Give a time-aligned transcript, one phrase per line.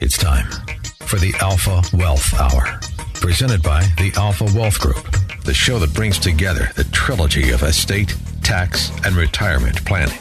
[0.00, 0.50] It's time
[1.06, 2.80] for the Alpha Wealth Hour,
[3.14, 5.08] presented by the Alpha Wealth Group,
[5.44, 8.12] the show that brings together the trilogy of estate,
[8.42, 10.18] tax, and retirement planning.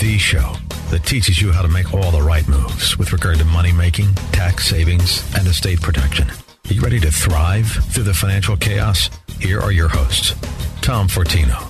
[0.00, 0.54] The show
[0.90, 4.14] that teaches you how to make all the right moves with regard to money making,
[4.30, 6.30] tax savings, and estate protection.
[6.30, 9.10] Are you ready to thrive through the financial chaos?
[9.40, 10.36] Here are your hosts,
[10.82, 11.68] Tom Fortino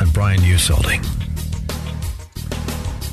[0.00, 1.02] and Brian Uselding.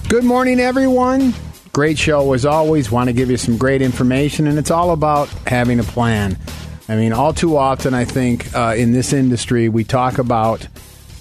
[0.09, 1.35] Good morning, everyone.
[1.73, 2.91] Great show as always.
[2.91, 6.37] Want to give you some great information, and it's all about having a plan.
[6.87, 10.67] I mean, all too often, I think uh, in this industry, we talk about,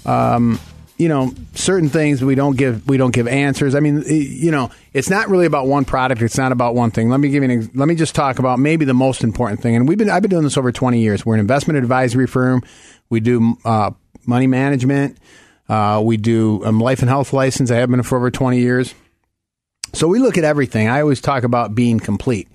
[0.04, 0.60] um,
[0.98, 3.74] you know, certain things we don't give we don't give answers.
[3.74, 6.20] I mean, you know, it's not really about one product.
[6.20, 7.08] It's not about one thing.
[7.08, 9.74] Let me give you an, let me just talk about maybe the most important thing.
[9.74, 11.24] And we've been I've been doing this over twenty years.
[11.24, 12.62] We're an investment advisory firm.
[13.08, 13.92] We do uh,
[14.26, 15.16] money management.
[15.66, 17.70] Uh, we do um, life and health license.
[17.70, 18.94] I have been for over twenty years.
[19.92, 20.88] So we look at everything.
[20.88, 22.48] I always talk about being complete.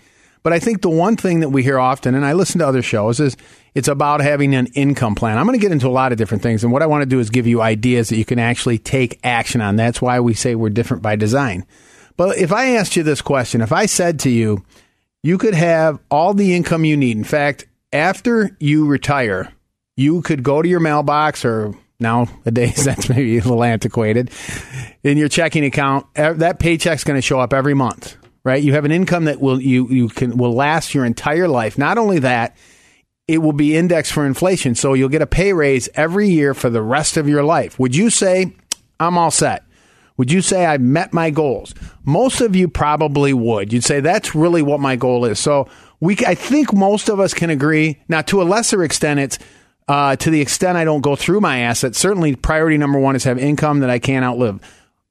[0.43, 2.81] But I think the one thing that we hear often, and I listen to other
[2.81, 3.35] shows, is
[3.75, 5.37] it's about having an income plan.
[5.37, 6.63] I'm going to get into a lot of different things.
[6.63, 9.19] And what I want to do is give you ideas that you can actually take
[9.23, 9.75] action on.
[9.75, 11.65] That's why we say we're different by design.
[12.15, 14.63] But if I asked you this question, if I said to you,
[15.21, 17.17] you could have all the income you need.
[17.17, 19.51] In fact, after you retire,
[19.95, 24.31] you could go to your mailbox or nowadays that's maybe a little antiquated
[25.03, 28.17] in your checking account that paycheck's going to show up every month
[28.47, 28.63] right?
[28.63, 31.77] You have an income that will you you can will last your entire life.
[31.77, 32.55] Not only that
[33.27, 36.69] it will be indexed for inflation so you'll get a pay raise every year for
[36.69, 37.77] the rest of your life.
[37.77, 38.55] Would you say
[38.99, 39.63] i'm all set
[40.15, 43.73] would you say i met my goals most of you probably would.
[43.73, 45.39] You'd say that's really what my goal is.
[45.39, 45.67] So
[45.99, 49.39] we i think most of us can agree now to a lesser extent it's
[49.87, 53.23] uh, to the extent I don't go through my assets, certainly priority number one is
[53.23, 54.59] have income that I can't outlive.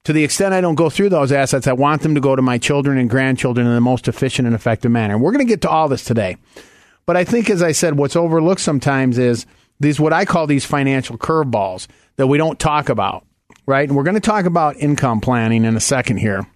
[0.04, 2.42] To the extent I don't go through those assets, I want them to go to
[2.42, 5.19] my children and grandchildren in the most efficient and effective manner.
[5.19, 6.36] We're going to get to all this today.
[7.06, 9.47] But I think, as I said, what's overlooked sometimes is
[9.81, 11.86] these, what I call these financial curveballs
[12.16, 13.25] that we don't talk about,
[13.66, 13.88] right?
[13.88, 16.47] And we're going to talk about income planning in a second here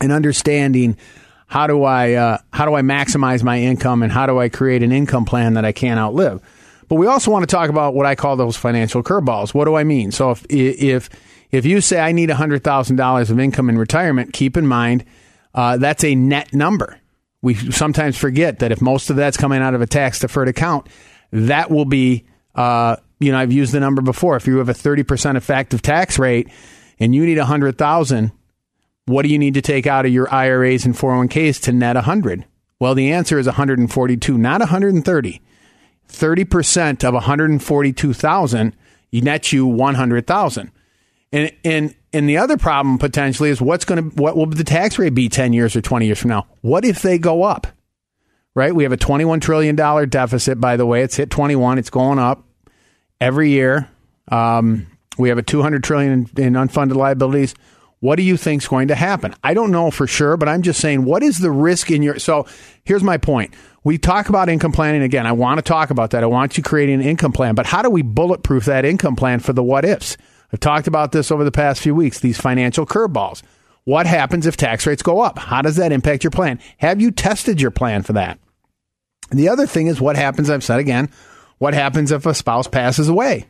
[0.00, 0.96] and understanding
[1.46, 4.82] how do I, uh, how do I maximize my income and how do I create
[4.82, 6.42] an income plan that I can't outlive?
[6.88, 9.54] But we also want to talk about what I call those financial curveballs.
[9.54, 10.12] What do I mean?
[10.12, 11.10] So if if
[11.50, 15.04] if you say I need hundred thousand dollars of income in retirement, keep in mind
[15.54, 17.00] uh, that's a net number.
[17.42, 20.86] We sometimes forget that if most of that's coming out of a tax deferred account,
[21.32, 22.24] that will be
[22.54, 24.36] uh, you know I've used the number before.
[24.36, 26.48] If you have a thirty percent effective tax rate
[27.00, 28.32] and you need a hundred thousand,
[29.06, 32.02] what do you need to take out of your IRAs and 401ks to net a
[32.02, 32.44] hundred?
[32.78, 35.40] Well, the answer is 142, not 130.
[36.08, 38.76] 30% of 142,000
[39.12, 40.70] nets you 100,000.
[41.32, 44.98] And and and the other problem potentially is what's going to what will the tax
[44.98, 46.46] rate be 10 years or 20 years from now?
[46.60, 47.66] What if they go up?
[48.54, 48.74] Right?
[48.74, 51.02] We have a 21 trillion dollar deficit by the way.
[51.02, 52.44] It's hit 21, it's going up
[53.20, 53.88] every year.
[54.28, 54.86] Um,
[55.18, 57.54] we have a 200 trillion in, in unfunded liabilities.
[58.00, 59.34] What do you think is going to happen?
[59.42, 62.18] I don't know for sure, but I'm just saying what is the risk in your
[62.18, 62.46] So,
[62.84, 63.54] here's my point
[63.86, 65.28] we talk about income planning again.
[65.28, 66.24] I want to talk about that.
[66.24, 69.38] I want you creating an income plan, but how do we bulletproof that income plan
[69.38, 70.16] for the what ifs?
[70.52, 73.42] I've talked about this over the past few weeks, these financial curveballs.
[73.84, 75.38] What happens if tax rates go up?
[75.38, 76.58] How does that impact your plan?
[76.78, 78.40] Have you tested your plan for that?
[79.30, 81.08] The other thing is what happens, I've said again,
[81.58, 83.46] what happens if a spouse passes away?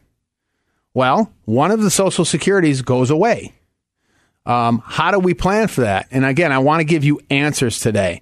[0.92, 3.54] Well, one of the social securities goes away.
[4.44, 6.08] Um, how do we plan for that?
[6.10, 8.20] And again, I want to give you answers today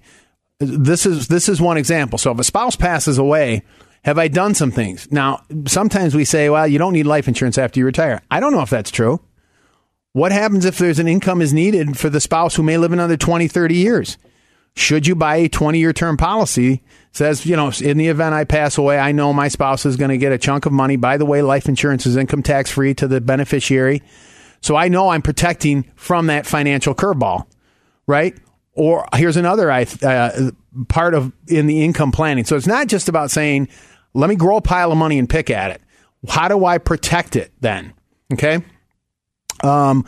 [0.59, 2.17] this is this is one example.
[2.17, 3.63] So if a spouse passes away,
[4.03, 5.11] have I done some things?
[5.11, 8.21] Now, sometimes we say, well, you don't need life insurance after you retire.
[8.29, 9.19] I don't know if that's true.
[10.13, 13.17] What happens if there's an income is needed for the spouse who may live another
[13.17, 14.17] 20, 30 years?
[14.77, 16.83] Should you buy a 20 year term policy?
[17.11, 20.09] Says, you know, in the event I pass away, I know my spouse is going
[20.09, 20.97] to get a chunk of money.
[20.97, 24.03] By the way, life insurance is income tax free to the beneficiary.
[24.61, 27.45] So I know I'm protecting from that financial curveball,
[28.05, 28.37] right?
[28.75, 30.51] Or here's another uh,
[30.89, 32.43] part of in the income planning.
[32.45, 33.69] So it's not just about saying,
[34.13, 35.81] let me grow a pile of money and pick at it.
[36.27, 37.93] How do I protect it then?
[38.33, 38.63] Okay.
[39.63, 40.05] Um,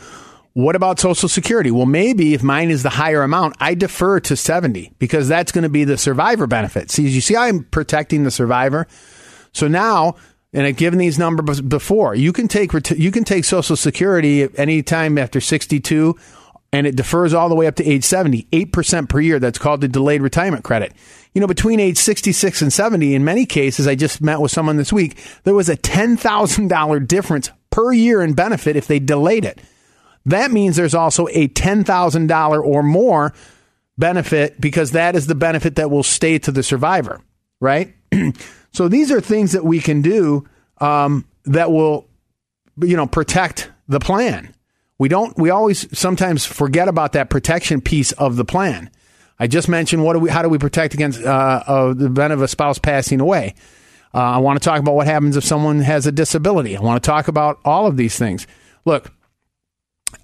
[0.52, 1.70] What about Social Security?
[1.70, 5.62] Well, maybe if mine is the higher amount, I defer to 70 because that's going
[5.62, 6.90] to be the survivor benefit.
[6.90, 8.88] See, you see, I'm protecting the survivor.
[9.52, 10.16] So now,
[10.52, 15.16] and I've given these numbers before, you can take you can take Social Security anytime
[15.16, 16.16] after 62,
[16.72, 19.38] and it defers all the way up to age 70, eight percent per year.
[19.38, 20.92] That's called the delayed retirement credit.
[21.34, 24.76] You know, between age 66 and 70, in many cases, I just met with someone
[24.76, 25.18] this week.
[25.44, 29.60] There was a ten thousand dollar difference per year in benefit if they delayed it.
[30.26, 33.32] That means there's also a $10,000 or more
[33.96, 37.20] benefit because that is the benefit that will stay to the survivor,
[37.60, 37.94] right?
[38.72, 40.46] so these are things that we can do
[40.80, 42.06] um, that will,
[42.82, 44.54] you know, protect the plan.
[44.98, 45.36] We don't.
[45.38, 48.90] We always sometimes forget about that protection piece of the plan.
[49.38, 50.30] I just mentioned what do we?
[50.30, 53.54] How do we protect against uh, uh, the event of a spouse passing away?
[54.12, 56.76] Uh, I want to talk about what happens if someone has a disability.
[56.76, 58.46] I want to talk about all of these things.
[58.84, 59.12] Look,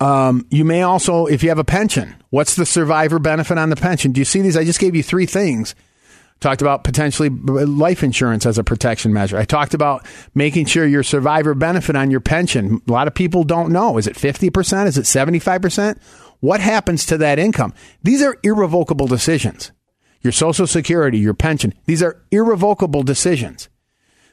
[0.01, 3.77] um, you may also, if you have a pension, what's the survivor benefit on the
[3.77, 4.13] pension?
[4.13, 4.57] Do you see these?
[4.57, 5.75] I just gave you three things.
[6.45, 9.39] Talked about potentially life insurance as a protection measure.
[9.39, 12.83] I talked about making sure your survivor benefit on your pension.
[12.87, 13.97] A lot of people don't know.
[13.97, 14.87] Is it 50%?
[14.87, 15.99] Is it 75%?
[16.41, 17.73] What happens to that income?
[18.03, 19.73] These are irrevocable decisions.
[20.21, 23.71] Your social security, your pension, these are irrevocable decisions.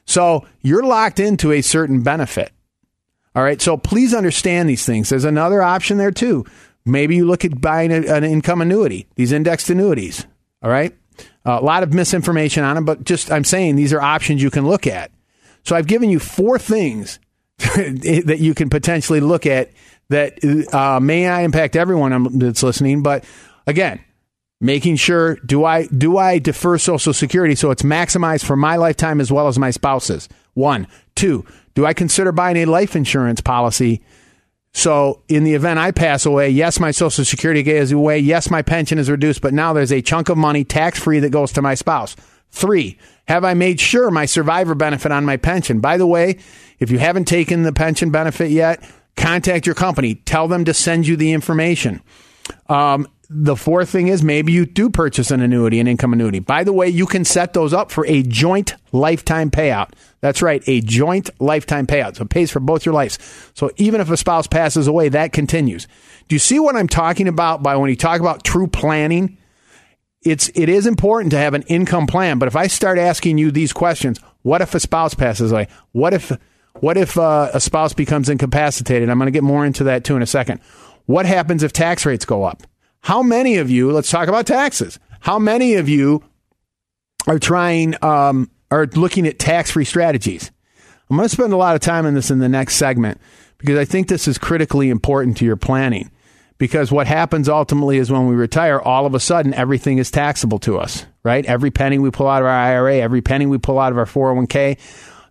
[0.04, 2.52] So you're locked into a certain benefit.
[3.34, 3.62] All right.
[3.62, 5.08] So please understand these things.
[5.08, 6.44] There's another option there too.
[6.84, 10.26] Maybe you look at buying a, an income annuity, these indexed annuities.
[10.62, 10.94] All right.
[11.44, 14.66] A lot of misinformation on them, but just I'm saying these are options you can
[14.66, 15.10] look at.
[15.64, 17.18] So I've given you four things
[17.58, 19.70] that you can potentially look at
[20.08, 20.38] that
[20.72, 23.02] uh, may not impact everyone that's listening.
[23.02, 23.24] But
[23.66, 24.00] again,
[24.60, 29.20] making sure do I do I defer Social Security so it's maximized for my lifetime
[29.20, 30.28] as well as my spouse's?
[30.54, 31.44] One, two.
[31.74, 34.02] Do I consider buying a life insurance policy?
[34.74, 38.18] So, in the event I pass away, yes, my Social Security goes away.
[38.18, 41.30] Yes, my pension is reduced, but now there's a chunk of money tax free that
[41.30, 42.16] goes to my spouse.
[42.50, 42.98] Three,
[43.28, 45.80] have I made sure my survivor benefit on my pension?
[45.80, 46.38] By the way,
[46.78, 48.82] if you haven't taken the pension benefit yet,
[49.16, 50.16] contact your company.
[50.16, 52.02] Tell them to send you the information.
[52.68, 56.38] Um, the fourth thing is maybe you do purchase an annuity, an income annuity.
[56.38, 59.92] By the way, you can set those up for a joint lifetime payout.
[60.20, 62.16] That's right, a joint lifetime payout.
[62.16, 63.18] So it pays for both your lives.
[63.54, 65.88] So even if a spouse passes away, that continues.
[66.28, 69.38] Do you see what I'm talking about by when you talk about true planning?
[70.22, 73.50] It's it is important to have an income plan, but if I start asking you
[73.50, 75.68] these questions, what if a spouse passes away?
[75.90, 76.30] What if
[76.80, 79.08] what if uh, a spouse becomes incapacitated?
[79.08, 80.60] I'm going to get more into that too in a second.
[81.06, 82.62] What happens if tax rates go up?
[83.02, 85.00] How many of you, let's talk about taxes.
[85.20, 86.22] How many of you
[87.26, 90.52] are trying, um, are looking at tax free strategies?
[91.10, 93.20] I'm going to spend a lot of time on this in the next segment
[93.58, 96.10] because I think this is critically important to your planning.
[96.58, 100.60] Because what happens ultimately is when we retire, all of a sudden everything is taxable
[100.60, 101.44] to us, right?
[101.44, 104.06] Every penny we pull out of our IRA, every penny we pull out of our
[104.06, 104.78] 401k,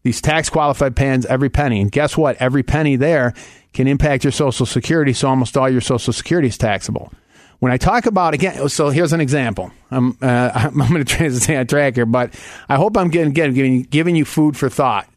[0.04, 1.80] these tax qualified plans, every penny.
[1.80, 2.36] And guess what?
[2.42, 3.34] Every penny there
[3.72, 7.14] can impact your Social Security, so almost all your Social Security is taxable.
[7.62, 9.72] When I talk about again, so here's an example.
[9.92, 12.34] I'm uh, I'm, going to stay on track here, but
[12.68, 15.08] I hope I'm getting, getting giving, giving you food for thought.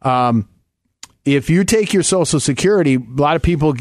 [0.00, 0.48] Um,
[1.24, 3.74] if you take your Social Security, a lot of people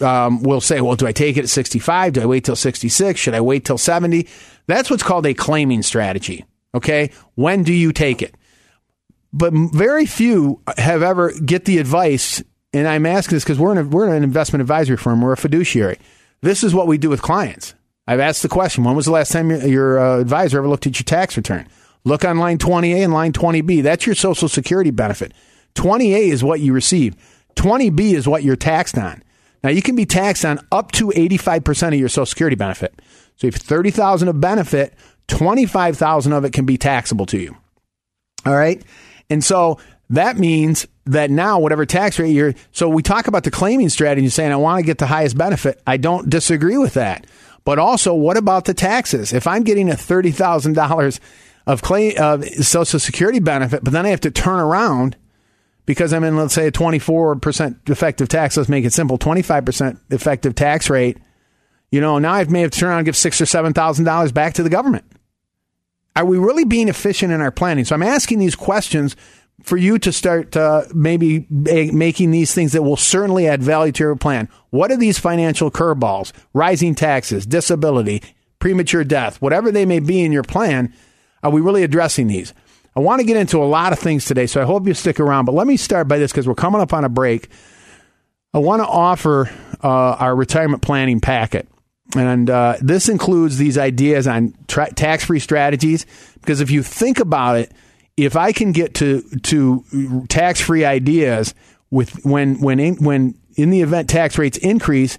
[0.00, 2.14] um, will say, "Well, do I take it at 65?
[2.14, 3.20] Do I wait till 66?
[3.20, 4.26] Should I wait till 70?"
[4.66, 6.44] That's what's called a claiming strategy.
[6.74, 8.34] Okay, when do you take it?
[9.32, 12.42] But very few have ever get the advice,
[12.72, 15.20] and I'm asking this because we're in a, we're in an investment advisory firm.
[15.20, 16.00] We're a fiduciary.
[16.44, 17.72] This is what we do with clients.
[18.06, 20.86] I've asked the question when was the last time your, your uh, advisor ever looked
[20.86, 21.66] at your tax return?
[22.04, 23.82] Look on line 20A and line 20B.
[23.82, 25.32] That's your Social Security benefit.
[25.74, 27.16] 20A is what you receive,
[27.56, 29.22] 20B is what you're taxed on.
[29.62, 33.00] Now, you can be taxed on up to 85% of your Social Security benefit.
[33.36, 34.92] So if 30,000 of benefit,
[35.28, 37.56] 25,000 of it can be taxable to you.
[38.44, 38.84] All right?
[39.30, 39.78] And so
[40.16, 44.28] that means that now whatever tax rate you're so we talk about the claiming strategy
[44.28, 45.80] saying I want to get the highest benefit.
[45.86, 47.26] I don't disagree with that.
[47.64, 49.32] But also what about the taxes?
[49.32, 51.20] If I'm getting a thirty thousand dollars
[51.66, 55.16] of claim of social security benefit, but then I have to turn around
[55.86, 59.18] because I'm in let's say a twenty four percent effective tax, let's make it simple,
[59.18, 61.18] twenty five percent effective tax rate,
[61.90, 64.04] you know, now I may have to turn around and give six or seven thousand
[64.04, 65.04] dollars back to the government.
[66.16, 67.84] Are we really being efficient in our planning?
[67.84, 69.16] So I'm asking these questions
[69.62, 74.04] for you to start uh, maybe making these things that will certainly add value to
[74.04, 74.48] your plan.
[74.70, 76.32] What are these financial curveballs?
[76.52, 78.22] Rising taxes, disability,
[78.58, 80.92] premature death, whatever they may be in your plan.
[81.42, 82.52] Are we really addressing these?
[82.96, 85.18] I want to get into a lot of things today, so I hope you stick
[85.18, 85.46] around.
[85.46, 87.48] But let me start by this because we're coming up on a break.
[88.52, 89.50] I want to offer
[89.82, 91.68] uh, our retirement planning packet.
[92.16, 96.06] And uh, this includes these ideas on tra- tax free strategies.
[96.40, 97.72] Because if you think about it,
[98.16, 101.54] if I can get to, to tax free ideas
[101.90, 105.18] with when, when, in, when in the event tax rates increase,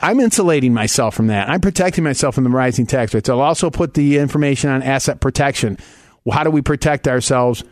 [0.00, 1.50] I'm insulating myself from that.
[1.50, 3.28] I'm protecting myself from the rising tax rates.
[3.28, 5.76] I'll also put the information on asset protection.
[6.24, 7.64] Well, How do we protect ourselves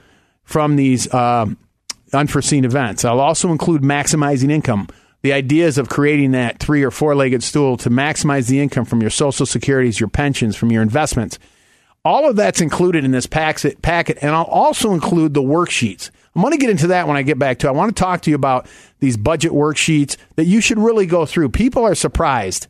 [0.44, 1.46] from these uh,
[2.12, 3.04] unforeseen events?
[3.04, 4.88] I'll also include maximizing income.
[5.22, 9.00] The ideas of creating that three or four legged stool to maximize the income from
[9.00, 11.38] your social securities, your pensions, from your investments.
[12.04, 16.10] All of that's included in this packet, and I'll also include the worksheets.
[16.34, 17.70] I'm going to get into that when I get back to it.
[17.70, 18.66] I want to talk to you about
[19.00, 21.50] these budget worksheets that you should really go through.
[21.50, 22.68] People are surprised.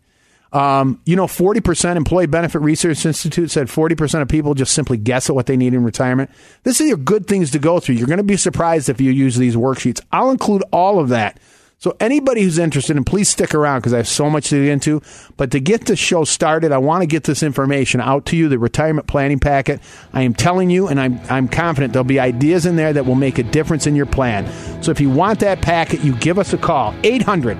[0.52, 5.30] Um, you know, 40% Employee Benefit Research Institute said 40% of people just simply guess
[5.30, 6.30] at what they need in retirement.
[6.64, 7.96] This is your good things to go through.
[7.96, 10.00] You're going to be surprised if you use these worksheets.
[10.10, 11.38] I'll include all of that
[11.80, 14.70] so anybody who's interested, and please stick around because I have so much to get
[14.70, 15.00] into.
[15.38, 18.50] But to get the show started, I want to get this information out to you,
[18.50, 19.80] the retirement planning packet.
[20.12, 23.14] I am telling you, and I'm, I'm confident there'll be ideas in there that will
[23.14, 24.46] make a difference in your plan.
[24.82, 26.94] So if you want that packet, you give us a call.
[27.02, 27.56] 800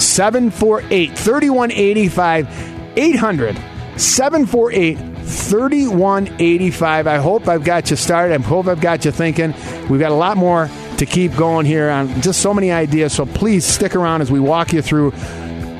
[0.00, 2.96] 748 3185.
[2.96, 3.56] 800
[3.96, 7.06] 748 3185.
[7.06, 8.40] I hope I've got you started.
[8.40, 9.54] I hope I've got you thinking.
[9.88, 13.12] We've got a lot more to keep going here on just so many ideas.
[13.12, 15.12] So please stick around as we walk you through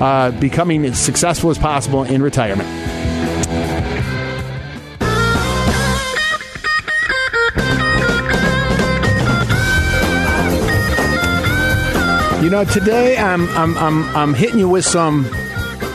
[0.01, 2.67] uh, becoming as successful as possible in retirement.
[12.43, 15.29] You know, today I'm, I'm, I'm, I'm hitting you with some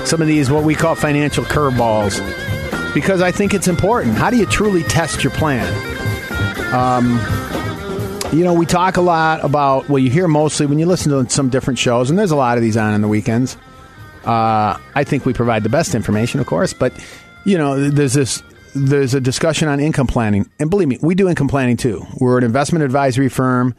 [0.05, 2.21] some of these what we call financial curveballs
[2.97, 4.15] because I think it's important.
[4.15, 5.67] How do you truly test your plan?
[6.73, 7.21] Um,
[8.33, 11.31] you know, we talk a lot about, well, you hear mostly when you listen to
[11.31, 13.59] some different shows, and there's a lot of these on in the weekends.
[14.25, 16.95] Uh, I think we provide the best information, of course, but,
[17.45, 18.43] you know, there's this.
[18.75, 22.03] There's a discussion on income planning, and believe me, we do income planning too.
[22.19, 23.75] We're an investment advisory firm.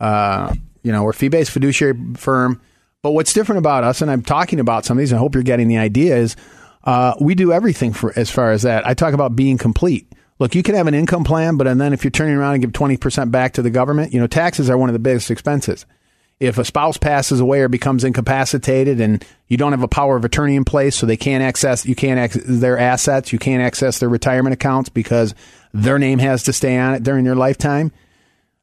[0.00, 2.60] Uh, you know, we're fee-based fiduciary firm.
[3.02, 5.42] But what's different about us, and I'm talking about some of these, I hope you're
[5.42, 6.36] getting the idea, is
[6.84, 8.86] uh, we do everything for as far as that.
[8.86, 10.10] I talk about being complete.
[10.38, 12.62] Look, you can have an income plan, but and then if you're turning around and
[12.62, 15.86] give 20% back to the government, you know, taxes are one of the biggest expenses.
[16.40, 20.24] If a spouse passes away or becomes incapacitated and you don't have a power of
[20.24, 24.00] attorney in place, so they can't access, you can't access their assets, you can't access
[24.00, 25.36] their retirement accounts because
[25.72, 27.92] their name has to stay on it during their lifetime.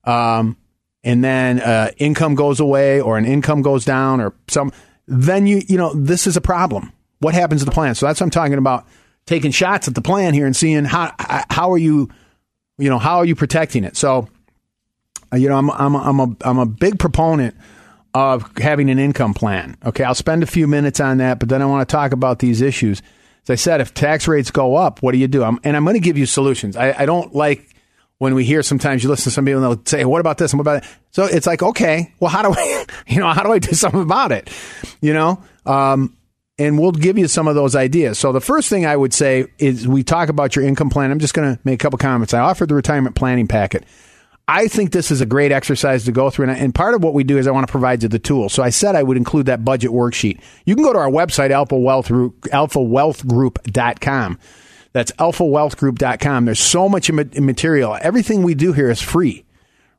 [0.03, 0.57] Um,
[1.05, 4.73] and then uh, income goes away or an income goes down or some,
[5.07, 6.91] then you, you know, this is a problem.
[7.19, 7.95] What happens to the plan?
[7.95, 8.87] So that's what I'm talking about
[9.25, 12.09] taking shots at the plan here and seeing how how are you,
[12.77, 13.95] you know, how are you protecting it?
[13.97, 14.27] So,
[15.33, 17.55] you know, I'm I'm I'm a I'm a big proponent
[18.13, 19.77] of having an income plan.
[19.85, 22.39] Okay, I'll spend a few minutes on that, but then I want to talk about
[22.39, 23.01] these issues.
[23.43, 25.43] As I said, if tax rates go up, what do you do?
[25.43, 26.75] I'm, and I'm going to give you solutions.
[26.75, 27.69] I, I don't like
[28.17, 30.51] when we hear sometimes you listen to some people and they'll say, "What about this
[30.51, 33.43] and what about that?" So it's like, okay, well, how do I, you know, how
[33.43, 34.49] do I do something about it?
[35.01, 36.15] You know, um,
[36.59, 38.19] and we'll give you some of those ideas.
[38.19, 41.09] So the first thing I would say is we talk about your income plan.
[41.09, 42.33] I'm just going to make a couple comments.
[42.33, 43.85] I offered the retirement planning packet.
[44.45, 46.49] I think this is a great exercise to go through.
[46.49, 48.51] And, and part of what we do is I want to provide you the tools.
[48.51, 50.41] So I said I would include that budget worksheet.
[50.65, 54.39] You can go to our website, Alpha Wealth, alphawealthgroup.com.
[54.91, 56.45] That's alphawealthgroup.com.
[56.45, 57.97] There's so much material.
[58.01, 59.45] Everything we do here is free,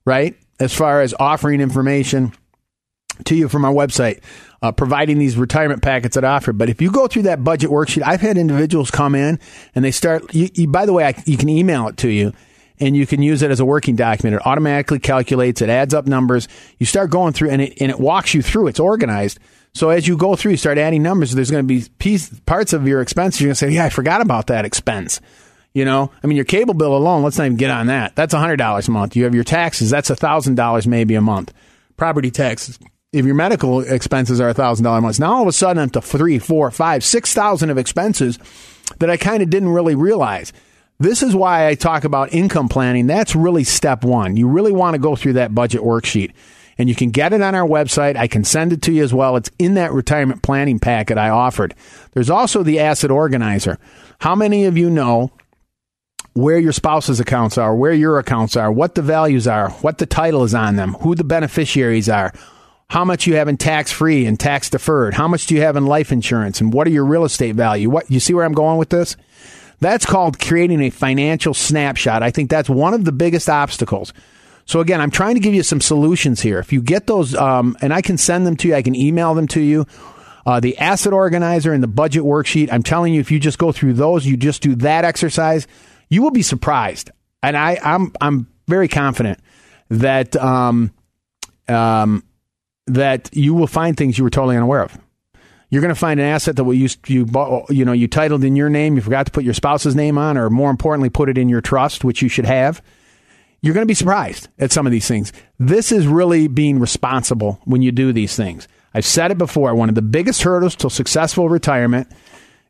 [0.05, 0.37] right?
[0.59, 2.35] As far as offering information
[3.25, 4.21] to you from our website
[4.62, 6.52] uh, providing these retirement packets that offer.
[6.52, 9.38] But if you go through that budget worksheet, I've had individuals come in
[9.75, 10.35] and they start.
[10.35, 12.33] You, you, by the way, I, you can email it to you.
[12.83, 14.37] And you can use it as a working document.
[14.37, 15.61] It automatically calculates.
[15.61, 16.49] It adds up numbers.
[16.79, 18.69] You start going through, and it and it walks you through.
[18.69, 19.38] It's organized.
[19.75, 21.33] So as you go through, you start adding numbers.
[21.33, 23.43] There's going to be piece, parts of your expenses.
[23.43, 25.21] You're going to say, "Yeah, I forgot about that expense."
[25.75, 27.23] You know, I mean, your cable bill alone.
[27.23, 28.17] Let's not even get on that.
[28.17, 29.14] That's hundred dollars a month.
[29.14, 29.90] You have your taxes.
[29.90, 31.52] That's thousand dollars maybe a month.
[31.99, 32.79] Property taxes
[33.12, 35.90] if your medical expenses are thousand dollar a month, now all of a sudden I'm
[35.90, 38.38] to three, four, five, six thousand of expenses
[38.99, 40.52] that I kind of didn't really realize.
[40.99, 43.07] This is why I talk about income planning.
[43.07, 44.37] That's really step one.
[44.37, 46.33] You really want to go through that budget worksheet.
[46.76, 48.17] And you can get it on our website.
[48.17, 49.37] I can send it to you as well.
[49.37, 51.75] It's in that retirement planning packet I offered.
[52.12, 53.79] There's also the asset organizer.
[54.21, 55.31] How many of you know
[56.33, 60.07] where your spouse's accounts are, where your accounts are, what the values are, what the
[60.07, 62.33] title is on them, who the beneficiaries are?
[62.90, 65.76] How much you have in tax free and tax deferred, how much do you have
[65.76, 67.88] in life insurance, and what are your real estate value?
[67.88, 69.16] What you see where I'm going with this?
[69.78, 72.25] That's called creating a financial snapshot.
[72.25, 74.12] I think that's one of the biggest obstacles.
[74.66, 76.59] So again, I'm trying to give you some solutions here.
[76.59, 79.35] If you get those, um, and I can send them to you, I can email
[79.35, 79.87] them to you.
[80.44, 82.73] Uh, the asset organizer and the budget worksheet.
[82.73, 85.68] I'm telling you, if you just go through those, you just do that exercise,
[86.09, 87.12] you will be surprised.
[87.40, 89.38] And I, I'm I'm very confident
[89.90, 90.92] that um,
[91.68, 92.25] um,
[92.94, 94.99] that you will find things you were totally unaware of.
[95.70, 98.56] You're going to find an asset that you you bought, you know you titled in
[98.56, 98.97] your name.
[98.97, 101.61] You forgot to put your spouse's name on, or more importantly, put it in your
[101.61, 102.82] trust, which you should have.
[103.62, 105.32] You're going to be surprised at some of these things.
[105.59, 108.66] This is really being responsible when you do these things.
[108.94, 109.75] I've said it before.
[109.75, 112.09] One of the biggest hurdles to successful retirement,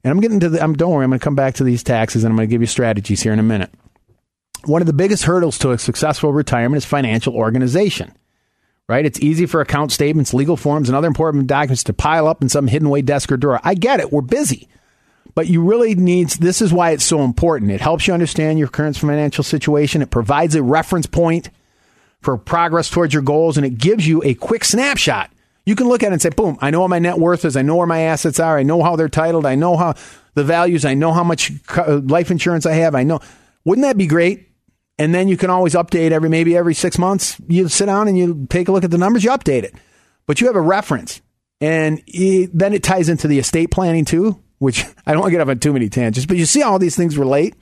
[0.04, 0.62] and I'm getting to the.
[0.62, 1.04] I'm don't worry.
[1.04, 3.22] I'm going to come back to these taxes, and I'm going to give you strategies
[3.22, 3.70] here in a minute.
[4.66, 8.12] One of the biggest hurdles to a successful retirement is financial organization
[8.90, 9.06] right?
[9.06, 12.48] It's easy for account statements, legal forms, and other important documents to pile up in
[12.48, 13.60] some hidden away desk or drawer.
[13.62, 14.12] I get it.
[14.12, 14.68] We're busy.
[15.36, 17.70] But you really need this is why it's so important.
[17.70, 20.02] It helps you understand your current financial situation.
[20.02, 21.50] It provides a reference point
[22.20, 25.30] for progress towards your goals and it gives you a quick snapshot.
[25.64, 27.56] You can look at it and say, boom, I know what my net worth is.
[27.56, 28.58] I know where my assets are.
[28.58, 29.46] I know how they're titled.
[29.46, 29.94] I know how
[30.34, 30.84] the values.
[30.84, 32.96] I know how much life insurance I have.
[32.96, 33.20] I know.
[33.64, 34.49] Wouldn't that be great?
[35.00, 37.40] And then you can always update every maybe every six months.
[37.48, 39.74] You sit down and you take a look at the numbers, you update it,
[40.26, 41.22] but you have a reference,
[41.58, 44.38] and it, then it ties into the estate planning too.
[44.58, 46.72] Which I don't want to get off on too many tangents, but you see how
[46.72, 47.54] all these things relate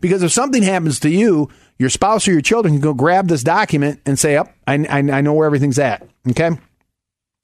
[0.00, 3.42] because if something happens to you, your spouse or your children can go grab this
[3.42, 6.52] document and say, "Up, oh, I, I, I know where everything's at." Okay,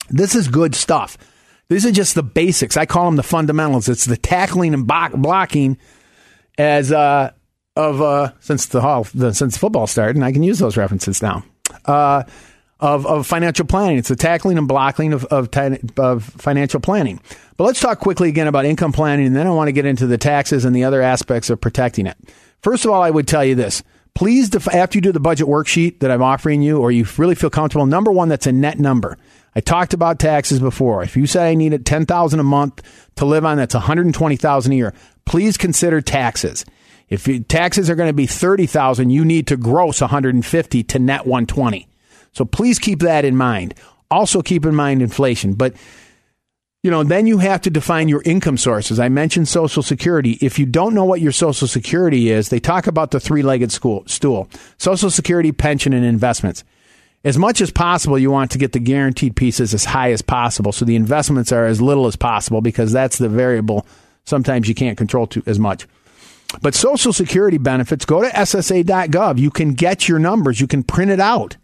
[0.09, 1.19] this is good stuff.
[1.69, 2.79] These are just the basics.
[2.79, 3.91] I call them the fundamentals.
[3.91, 5.77] It's the tackling and blocking
[6.57, 7.33] as uh,
[7.77, 11.45] of uh, since the hall since football started, and I can use those references now.
[11.85, 12.25] Uh,
[12.81, 13.97] of, of financial planning.
[13.97, 15.49] It's the tackling and blocking of, of,
[15.97, 17.21] of financial planning.
[17.57, 20.09] But let's talk quickly again about income planning, and then I want to get into
[20.09, 22.17] the taxes and the other aspects of protecting it.
[22.61, 23.85] First of all, I would tell you this.
[24.15, 27.37] Please, def- after you do the budget worksheet that I'm offering you, or you really
[27.37, 29.17] feel comfortable, number one, that's a net number.
[29.55, 31.05] I talked about taxes before.
[31.05, 32.83] If you say I need ten thousand a month
[33.17, 34.95] to live on, that's one hundred twenty thousand a year.
[35.25, 36.65] Please consider taxes.
[37.13, 41.87] If taxes are going to be 30,000, you need to gross 150 to net 120.
[42.33, 43.75] So please keep that in mind.
[44.11, 45.75] Also keep in mind inflation, but
[46.83, 48.99] you know, then you have to define your income sources.
[48.99, 50.39] I mentioned Social Security.
[50.41, 54.49] If you don't know what your Social Security is, they talk about the three-legged stool:
[54.79, 56.65] Social Security, pension, and investments.
[57.25, 60.73] As much as possible, you want to get the guaranteed pieces as high as possible,
[60.73, 63.87] so the investments are as little as possible because that's the variable.
[64.25, 65.87] Sometimes you can't control as much.
[66.61, 69.39] But Social Security benefits, go to SSA.gov.
[69.39, 71.57] You can get your numbers, you can print it out.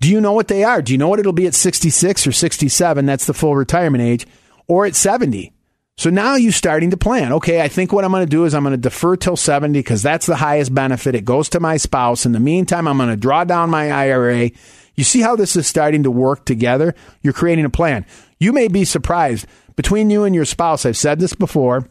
[0.00, 0.82] Do you know what they are?
[0.82, 3.06] Do you know what it'll be at 66 or 67?
[3.06, 4.26] That's the full retirement age,
[4.66, 5.52] or at 70.
[5.96, 7.32] So now you're starting to plan.
[7.34, 9.78] Okay, I think what I'm going to do is I'm going to defer till 70
[9.78, 11.14] because that's the highest benefit.
[11.14, 12.26] It goes to my spouse.
[12.26, 14.50] In the meantime, I'm going to draw down my IRA.
[14.96, 16.94] You see how this is starting to work together?
[17.22, 18.06] You're creating a plan.
[18.40, 20.84] You may be surprised between you and your spouse.
[20.84, 21.88] I've said this before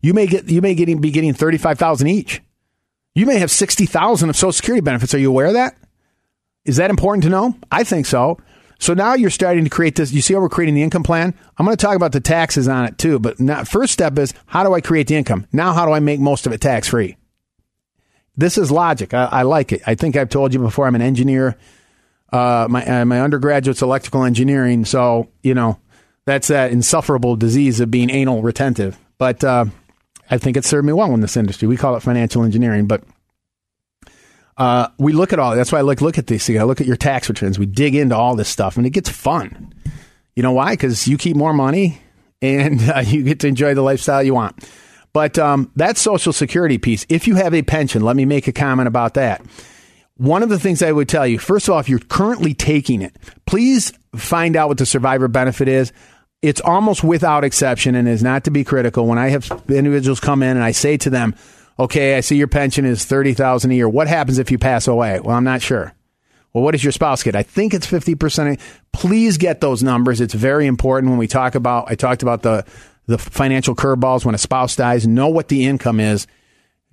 [0.00, 2.40] you may get you may getting, be getting thirty five thousand each.
[3.14, 5.14] You may have sixty thousand of Social Security benefits.
[5.14, 5.76] Are you aware of that?
[6.64, 7.56] Is that important to know?
[7.70, 8.38] I think so.
[8.78, 10.12] So now you're starting to create this.
[10.12, 11.34] You see how we're creating the income plan?
[11.56, 13.18] I'm going to talk about the taxes on it too.
[13.18, 15.46] But first step is how do I create the income?
[15.52, 17.16] Now, how do I make most of it tax free?
[18.36, 19.14] This is logic.
[19.14, 19.82] I, I, like it.
[19.84, 20.86] I think I've told you before.
[20.86, 21.56] I'm an engineer.
[22.32, 24.84] Uh, my uh, my undergraduate's electrical engineering.
[24.84, 25.80] So you know
[26.24, 28.96] that's that insufferable disease of being anal retentive.
[29.16, 29.64] But uh,
[30.30, 31.68] I think it served me well in this industry.
[31.68, 33.02] We call it financial engineering, but
[34.56, 35.54] uh, we look at all.
[35.54, 36.48] That's why I like look at these.
[36.50, 37.58] I look at your tax returns.
[37.58, 39.72] We dig into all this stuff, and it gets fun.
[40.34, 40.72] You know why?
[40.72, 42.00] Because you keep more money,
[42.42, 44.68] and uh, you get to enjoy the lifestyle you want.
[45.12, 47.06] But um, that Social Security piece.
[47.08, 49.42] If you have a pension, let me make a comment about that.
[50.16, 53.02] One of the things I would tell you, first of all, if you're currently taking
[53.02, 55.92] it, please find out what the survivor benefit is
[56.42, 60.42] it's almost without exception and is not to be critical when I have individuals come
[60.42, 61.34] in and I say to them,
[61.78, 63.88] okay, I see your pension is 30,000 a year.
[63.88, 65.20] What happens if you pass away?
[65.20, 65.94] Well, I'm not sure.
[66.52, 67.36] Well, what does your spouse get?
[67.36, 68.60] I think it's 50%.
[68.92, 70.20] Please get those numbers.
[70.20, 72.64] It's very important when we talk about, I talked about the,
[73.06, 76.26] the financial curveballs when a spouse dies, know what the income is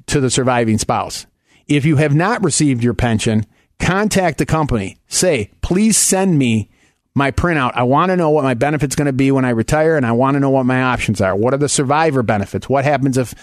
[0.08, 1.25] to the surviving spouse.
[1.67, 3.45] If you have not received your pension,
[3.79, 4.97] contact the company.
[5.08, 6.69] Say, please send me
[7.15, 7.71] my printout.
[7.73, 10.12] I want to know what my benefit's going to be when I retire, and I
[10.12, 11.36] want to know what my options are.
[11.36, 12.69] What are the survivor benefits?
[12.69, 13.34] What happens if,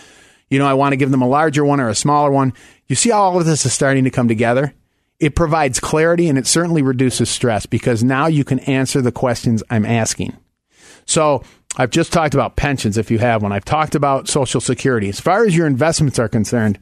[0.51, 2.53] you know, I want to give them a larger one or a smaller one?
[2.87, 4.75] You see how all of this is starting to come together?
[5.19, 9.63] It provides clarity and it certainly reduces stress because now you can answer the questions
[9.71, 10.37] I'm asking.
[11.07, 11.43] So
[11.77, 13.53] I've just talked about pensions if you have one.
[13.53, 15.09] I've talked about Social Security.
[15.09, 16.79] As far as your investments are concerned,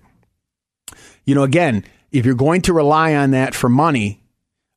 [1.25, 4.21] you know, again, if you're going to rely on that for money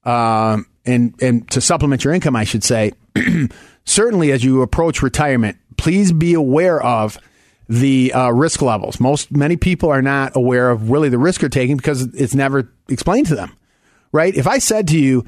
[0.03, 2.93] um, and and to supplement your income, I should say,
[3.85, 7.17] certainly as you approach retirement, please be aware of
[7.69, 8.99] the uh, risk levels.
[8.99, 12.71] Most many people are not aware of really the risk you're taking because it's never
[12.89, 13.55] explained to them.
[14.11, 14.35] Right?
[14.35, 15.25] If I said to you,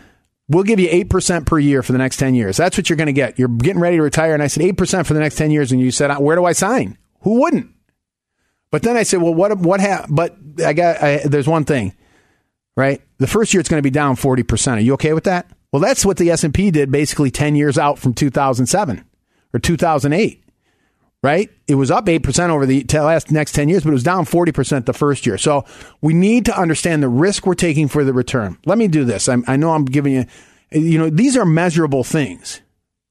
[0.47, 2.97] "We'll give you eight percent per year for the next ten years," that's what you're
[2.97, 3.39] going to get.
[3.39, 5.71] You're getting ready to retire, and I said eight percent for the next ten years,
[5.71, 7.71] and you said, "Where do I sign?" Who wouldn't?
[8.69, 9.57] But then I said, "Well, what?
[9.57, 9.79] What?
[9.79, 11.01] Ha- but I got.
[11.01, 11.93] I, there's one thing,
[12.75, 13.01] right?
[13.17, 14.79] The first year it's going to be down forty percent.
[14.79, 17.55] Are you okay with that?" Well, that's what the S and P did basically ten
[17.55, 19.03] years out from 2007
[19.53, 20.45] or 2008
[21.25, 21.49] right?
[21.67, 24.85] It was up 8% over the last next 10 years, but it was down 40%
[24.85, 25.39] the first year.
[25.39, 25.65] So
[25.99, 28.59] we need to understand the risk we're taking for the return.
[28.67, 29.27] Let me do this.
[29.27, 30.25] I'm, i know I'm giving you,
[30.71, 32.61] you know, these are measurable things.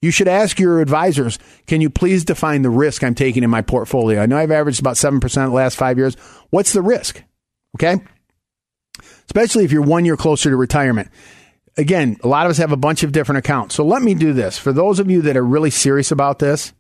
[0.00, 3.62] You should ask your advisors, can you please define the risk I'm taking in my
[3.62, 4.22] portfolio?
[4.22, 6.14] I know I've averaged about 7% the last five years.
[6.50, 7.20] What's the risk?
[7.77, 8.00] Okay.
[9.26, 11.08] Especially if you're one year closer to retirement.
[11.76, 13.74] Again, a lot of us have a bunch of different accounts.
[13.74, 14.58] So let me do this.
[14.58, 16.72] For those of you that are really serious about this,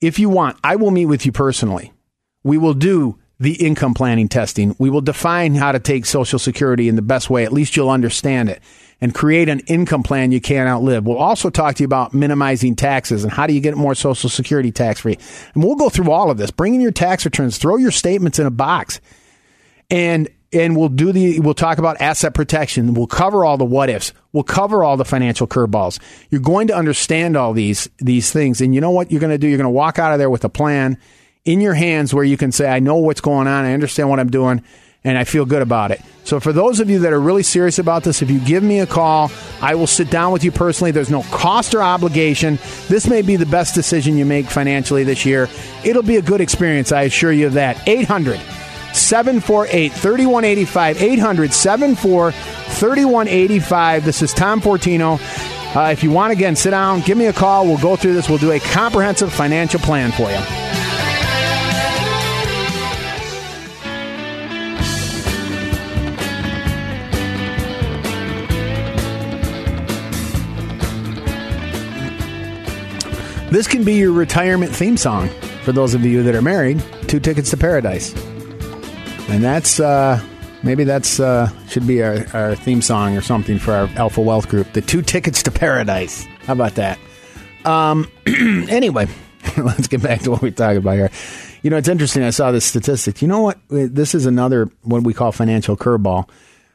[0.00, 1.92] if you want, I will meet with you personally.
[2.42, 4.74] We will do the income planning testing.
[4.78, 7.44] We will define how to take Social Security in the best way.
[7.44, 8.62] At least you'll understand it
[9.00, 11.04] and create an income plan you can't outlive.
[11.04, 14.30] We'll also talk to you about minimizing taxes and how do you get more Social
[14.30, 15.18] Security tax free.
[15.54, 16.50] And we'll go through all of this.
[16.50, 19.00] Bring in your tax returns, throw your statements in a box.
[19.90, 22.94] And and we'll do the we'll talk about asset protection.
[22.94, 24.12] We'll cover all the what ifs.
[24.32, 25.98] We'll cover all the financial curveballs.
[26.30, 29.38] You're going to understand all these these things, and you know what you're going to
[29.38, 29.48] do.
[29.48, 30.98] You're going to walk out of there with a plan
[31.44, 33.64] in your hands where you can say, "I know what's going on.
[33.64, 34.62] I understand what I'm doing."
[35.04, 36.00] And I feel good about it.
[36.24, 38.80] So, for those of you that are really serious about this, if you give me
[38.80, 40.90] a call, I will sit down with you personally.
[40.90, 42.58] There's no cost or obligation.
[42.88, 45.48] This may be the best decision you make financially this year.
[45.84, 47.76] It'll be a good experience, I assure you of that.
[47.86, 48.65] 800-
[48.96, 51.02] 748 3185.
[51.02, 54.04] 800 74 3185.
[54.04, 55.20] This is Tom Fortino.
[55.76, 57.66] Uh, if you want, again, sit down, give me a call.
[57.66, 58.28] We'll go through this.
[58.28, 60.38] We'll do a comprehensive financial plan for you.
[73.50, 75.28] This can be your retirement theme song
[75.62, 76.82] for those of you that are married.
[77.06, 78.14] Two tickets to paradise
[79.28, 80.22] and that's uh,
[80.62, 84.48] maybe that's uh, should be our, our theme song or something for our Alpha Wealth
[84.48, 84.72] Group.
[84.72, 86.24] The two tickets to paradise.
[86.44, 86.98] How about that?
[87.64, 89.08] Um, anyway,
[89.56, 91.10] let's get back to what we're talking about here.
[91.62, 92.22] You know, it's interesting.
[92.22, 93.22] I saw this statistic.
[93.22, 93.58] You know what?
[93.68, 96.28] This is another what we call financial curveball.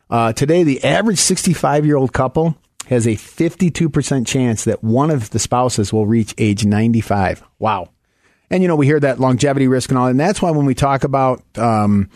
[0.09, 5.29] Uh, today, the average 65 year old couple has a 52% chance that one of
[5.29, 7.41] the spouses will reach age 95.
[7.57, 7.89] Wow.
[8.49, 10.75] And, you know, we hear that longevity risk and all, and that's why when we
[10.75, 12.09] talk about, um,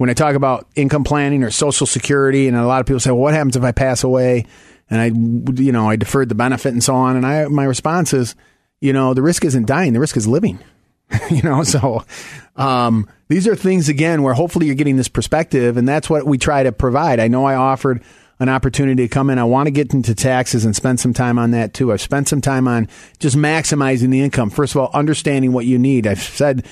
[0.00, 3.10] when I talk about income planning or social security, and a lot of people say,
[3.10, 4.46] well, what happens if I pass away?
[4.88, 7.16] And I, you know, I deferred the benefit and so on.
[7.16, 8.34] And I, my response is,
[8.80, 9.92] you know, the risk isn't dying.
[9.92, 10.58] The risk is living,
[11.30, 12.02] you know, so,
[12.56, 16.38] um, these are things again where hopefully you're getting this perspective and that's what we
[16.38, 17.20] try to provide.
[17.20, 18.02] I know I offered
[18.38, 19.38] an opportunity to come in.
[19.38, 21.92] I want to get into taxes and spend some time on that too.
[21.92, 24.48] I've spent some time on just maximizing the income.
[24.48, 26.06] First of all, understanding what you need.
[26.06, 26.64] I've said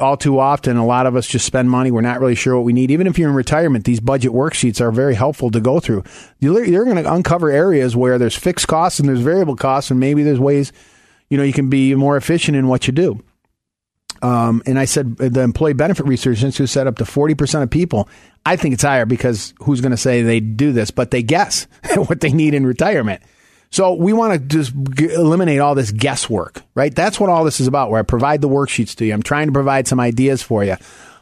[0.00, 1.90] all too often, a lot of us just spend money.
[1.90, 2.90] We're not really sure what we need.
[2.90, 6.02] Even if you're in retirement, these budget worksheets are very helpful to go through.
[6.40, 10.22] You're going to uncover areas where there's fixed costs and there's variable costs, and maybe
[10.22, 10.72] there's ways,
[11.28, 13.22] you know, you can be more efficient in what you do.
[14.22, 18.08] Um, and I said the Employee Benefit Research Institute said up to 40% of people.
[18.46, 21.66] I think it's higher because who's going to say they do this, but they guess
[21.96, 23.22] what they need in retirement.
[23.70, 26.94] So we want to just eliminate all this guesswork, right?
[26.94, 27.90] That's what all this is about.
[27.90, 29.12] Where I provide the worksheets to you.
[29.12, 30.76] I'm trying to provide some ideas for you.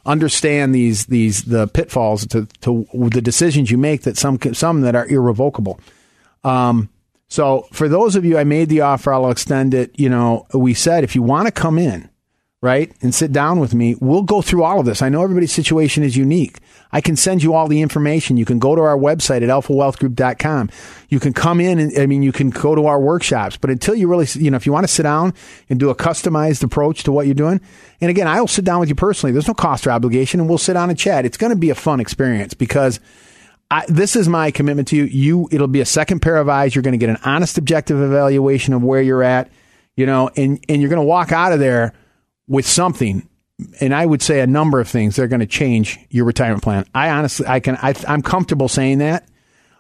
[0.07, 4.95] Understand these these the pitfalls to to the decisions you make that some some that
[4.95, 5.81] are irrevocable.
[6.45, 6.91] Um,
[7.29, 9.13] so for those of you, I made the offer.
[9.13, 9.99] I'll extend it.
[9.99, 12.11] You know, we said if you want to come in,
[12.65, 15.03] right, and sit down with me, we'll go through all of this.
[15.03, 16.59] I know everybody's situation is unique.
[16.93, 18.39] I can send you all the information.
[18.39, 20.71] You can go to our website at alphawealthgroup.com.
[21.11, 23.95] You can come in and, I mean, you can go to our workshops, but until
[23.95, 25.35] you really, you know, if you want to sit down
[25.69, 27.61] and do a customized approach to what you're doing,
[28.01, 29.33] and again, I'll sit down with you personally.
[29.33, 31.27] There's no cost or obligation and we'll sit down and chat.
[31.27, 32.99] It's going to be a fun experience because
[33.71, 35.05] I, this is my commitment to you.
[35.05, 36.75] You, it'll be a second pair of eyes.
[36.75, 39.51] You're going to get an honest, objective evaluation of where you're at,
[39.97, 41.93] you know, and, and you're going to walk out of there
[42.47, 43.29] with something
[43.81, 46.63] and I would say a number of things that are going to change your retirement
[46.63, 46.87] plan.
[46.95, 49.29] I honestly, I can, I, am comfortable saying that.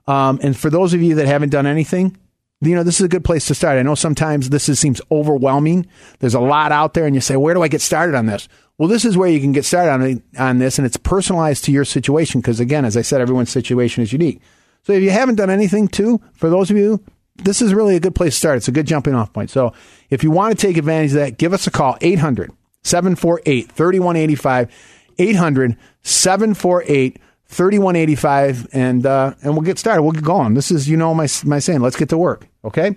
[0.06, 2.16] Um, and for those of you that haven't done anything,
[2.60, 3.78] you know, this is a good place to start.
[3.78, 5.86] I know sometimes this is, seems overwhelming.
[6.20, 8.48] There's a lot out there, and you say, where do I get started on this?
[8.78, 11.72] Well, this is where you can get started on, on this, and it's personalized to
[11.72, 14.40] your situation because, again, as I said, everyone's situation is unique.
[14.82, 17.02] So if you haven't done anything, too, for those of you,
[17.36, 18.56] this is really a good place to start.
[18.58, 19.50] It's a good jumping off point.
[19.50, 19.72] So
[20.10, 24.70] if you want to take advantage of that, give us a call 800 748 3185.
[25.18, 30.02] 800 748 3185 and uh, and we'll get started.
[30.02, 30.54] We'll get going.
[30.54, 32.96] This is you know my my saying, let's get to work, okay?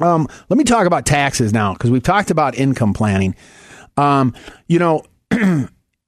[0.00, 3.34] Um, let me talk about taxes now because we've talked about income planning.
[3.96, 4.34] Um,
[4.68, 5.04] you know,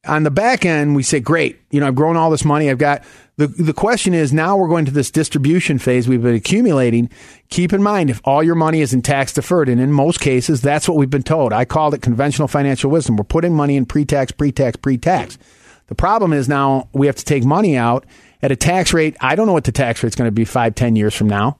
[0.07, 2.71] on the back end, we say, great, you know, I've grown all this money.
[2.71, 3.03] I've got
[3.41, 7.09] the, the question is now we're going to this distribution phase we've been accumulating.
[7.49, 10.61] Keep in mind, if all your money is in tax deferred, and in most cases,
[10.61, 11.55] that's what we've been told.
[11.55, 13.17] I called it conventional financial wisdom.
[13.17, 15.39] We're putting money in pre tax, pre tax, pre tax.
[15.87, 18.05] The problem is now we have to take money out
[18.43, 19.17] at a tax rate.
[19.23, 21.29] I don't know what the tax rate is going to be five, ten years from
[21.29, 21.59] now.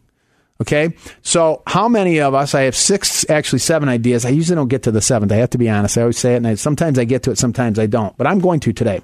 [0.61, 0.95] Okay.
[1.23, 4.27] So how many of us, I have six, actually seven ideas.
[4.27, 5.33] I usually don't get to the seventh.
[5.33, 5.97] I have to be honest.
[5.97, 8.27] I always say it and I, sometimes I get to it, sometimes I don't, but
[8.27, 9.01] I'm going to today.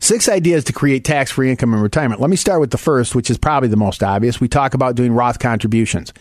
[0.00, 2.20] Six ideas to create tax free income in retirement.
[2.20, 4.40] Let me start with the first, which is probably the most obvious.
[4.40, 6.12] We talk about doing Roth contributions.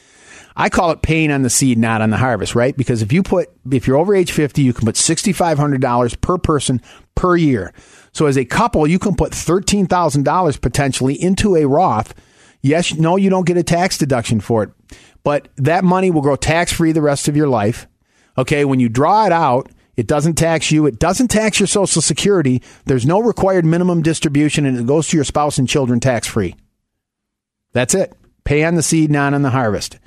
[0.56, 2.76] I call it paying on the seed, not on the harvest, right?
[2.76, 6.82] Because if you put, if you're over age 50, you can put $6,500 per person
[7.16, 7.74] per year.
[8.12, 12.14] So as a couple, you can put $13,000 potentially into a Roth.
[12.62, 14.72] Yes, no, you don't get a tax deduction for it,
[15.24, 17.88] but that money will grow tax free the rest of your life.
[18.38, 18.66] Okay.
[18.66, 20.86] When you draw it out, it doesn't tax you.
[20.86, 22.62] It doesn't tax your social security.
[22.86, 26.56] There's no required minimum distribution and it goes to your spouse and children tax free.
[27.74, 28.14] That's it.
[28.44, 30.00] Pay on the seed, not on the harvest.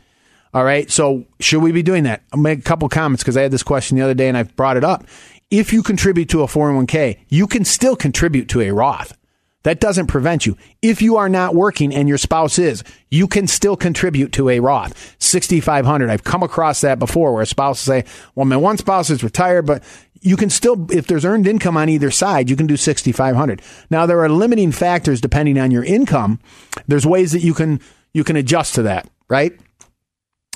[0.54, 0.90] All right.
[0.90, 2.22] So should we be doing that?
[2.32, 4.54] I'll make a couple comments because I had this question the other day and I've
[4.56, 5.06] brought it up.
[5.50, 9.16] If you contribute to a 401k, you can still contribute to a Roth.
[9.62, 10.56] That doesn't prevent you.
[10.80, 14.60] If you are not working and your spouse is, you can still contribute to a
[14.60, 15.16] Roth.
[15.18, 16.10] 6,500.
[16.10, 19.66] I've come across that before where a spouse say, well, my one spouse is retired,
[19.66, 19.84] but
[20.20, 23.62] you can still, if there's earned income on either side, you can do 6,500.
[23.90, 26.40] Now there are limiting factors depending on your income.
[26.86, 27.80] There's ways that you can,
[28.12, 29.52] you can adjust to that, right?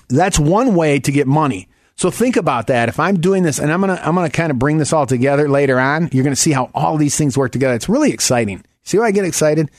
[0.08, 1.68] That's one way to get money.
[1.96, 2.88] So think about that.
[2.88, 4.92] If I'm doing this and I'm going to, I'm going to kind of bring this
[4.92, 7.74] all together later on, you're going to see how all these things work together.
[7.74, 8.64] It's really exciting.
[8.86, 9.70] See why I get excited?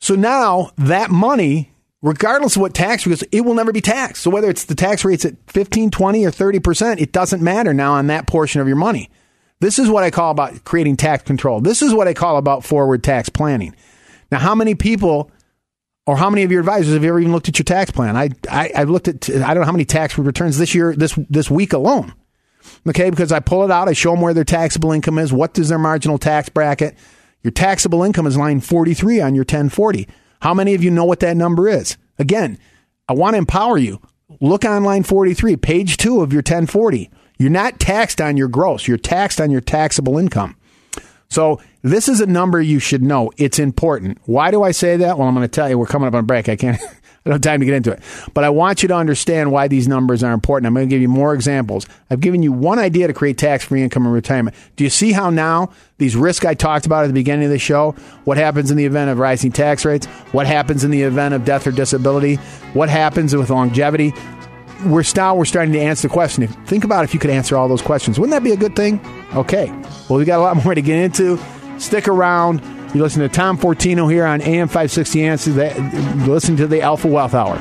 [0.00, 1.70] So now that money,
[2.02, 4.22] regardless of what tax, because it will never be taxed.
[4.22, 7.92] So whether it's the tax rates at 15, 20 or 30%, it doesn't matter now
[7.92, 9.10] on that portion of your money.
[9.60, 11.60] This is what I call about creating tax control.
[11.60, 13.74] This is what I call about forward tax planning.
[14.30, 15.30] Now, how many people
[16.06, 18.16] or how many of your advisors have you ever even looked at your tax plan?
[18.16, 21.18] I, I I've looked at I don't know how many tax returns this year this
[21.28, 22.14] this week alone.
[22.86, 25.56] Okay, because I pull it out, I show them where their taxable income is, what
[25.58, 26.96] is their marginal tax bracket.
[27.46, 30.08] Your taxable income is line 43 on your 1040.
[30.40, 31.96] How many of you know what that number is?
[32.18, 32.58] Again,
[33.08, 34.00] I want to empower you.
[34.40, 37.08] Look on line 43, page 2 of your 1040.
[37.38, 40.56] You're not taxed on your gross, you're taxed on your taxable income.
[41.28, 43.30] So this is a number you should know.
[43.36, 44.18] It's important.
[44.24, 45.16] Why do I say that?
[45.16, 45.78] Well, I'm going to tell you.
[45.78, 46.48] We're coming up on break.
[46.48, 46.80] I can't.
[47.26, 48.00] I don't have time to get into it.
[48.34, 50.68] But I want you to understand why these numbers are important.
[50.68, 51.84] I'm going to give you more examples.
[52.08, 54.54] I've given you one idea to create tax free income in retirement.
[54.76, 57.58] Do you see how now these risks I talked about at the beginning of the
[57.58, 61.34] show, what happens in the event of rising tax rates, what happens in the event
[61.34, 62.36] of death or disability,
[62.74, 64.14] what happens with longevity,
[64.84, 66.46] we're now we're starting to answer the question.
[66.66, 68.20] Think about if you could answer all those questions.
[68.20, 69.00] Wouldn't that be a good thing?
[69.34, 69.66] Okay.
[70.08, 71.38] Well, we got a lot more to get into.
[71.78, 72.60] Stick around.
[72.94, 75.50] You listen to Tom Fortino here on AM 560 Answer.
[76.26, 77.56] Listen to the Alpha Wealth Hour.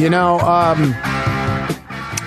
[0.00, 0.94] You know, um,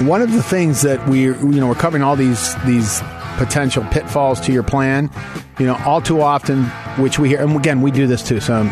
[0.07, 3.01] one of the things that we, you know, we're covering all these these
[3.41, 5.09] potential pitfalls to your plan.
[5.57, 6.65] You know, all too often,
[7.01, 8.39] which we hear, and again, we do this too.
[8.39, 8.63] So,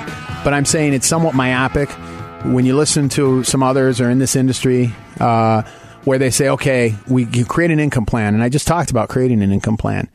[0.43, 1.89] but I'm saying it's somewhat myopic
[2.45, 5.63] when you listen to some others or in this industry uh,
[6.03, 9.10] where they say, "Okay, we you create an income plan," and I just talked about
[9.10, 10.08] creating an income plan.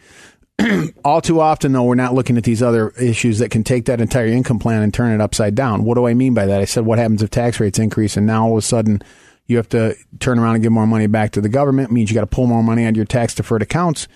[1.05, 4.01] all too often, though, we're not looking at these other issues that can take that
[4.01, 5.83] entire income plan and turn it upside down.
[5.83, 6.61] What do I mean by that?
[6.61, 9.03] I said, what happens if tax rates increase and now all of a sudden
[9.49, 11.91] you have to turn around and give more money back to the government?
[11.91, 14.07] It means you got to pull more money out of your tax deferred accounts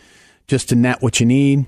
[0.49, 1.67] just to net what you need.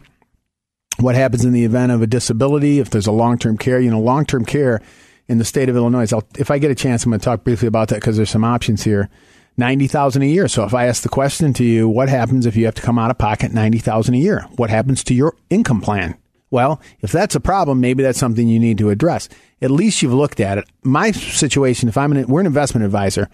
[0.99, 2.81] What happens in the event of a disability?
[2.81, 4.83] If there's a long term care, you know, long term care
[5.29, 6.13] in the state of Illinois.
[6.13, 8.31] I'll, if I get a chance, I'm going to talk briefly about that because there's
[8.31, 9.09] some options here.
[9.57, 10.49] Ninety thousand a year.
[10.49, 12.99] So if I ask the question to you, what happens if you have to come
[12.99, 14.47] out of pocket ninety thousand a year?
[14.57, 16.17] What happens to your income plan?
[16.51, 19.29] Well, if that's a problem, maybe that's something you need to address.
[19.63, 20.65] At least you've looked at it.
[20.83, 23.29] My situation, if I'm an, we're an investment advisor,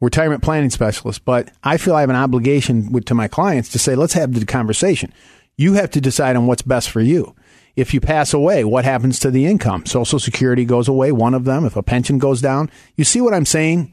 [0.00, 3.78] retirement planning specialist, but I feel I have an obligation with, to my clients to
[3.78, 5.12] say, let's have the conversation.
[5.56, 7.34] You have to decide on what's best for you.
[7.76, 9.86] If you pass away, what happens to the income?
[9.86, 11.64] Social Security goes away, one of them.
[11.64, 13.92] If a pension goes down, you see what I'm saying?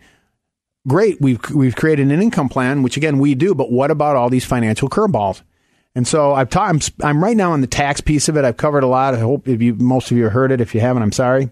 [0.87, 3.53] Great, we've we've created an income plan, which again we do.
[3.53, 5.41] But what about all these financial curveballs?
[5.93, 8.45] And so I've ta- I'm, I'm right now on the tax piece of it.
[8.45, 9.13] I've covered a lot.
[9.13, 10.61] I hope if you most of you heard it.
[10.61, 11.49] If you haven't, I'm sorry.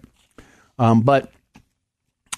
[0.78, 1.30] Um, but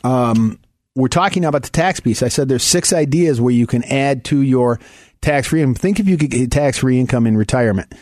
[0.04, 0.58] um,
[0.94, 2.22] we're talking about the tax piece.
[2.22, 4.78] I said there's six ideas where you can add to your
[5.20, 5.74] tax free income.
[5.74, 7.94] Think if you could get tax free income in retirement.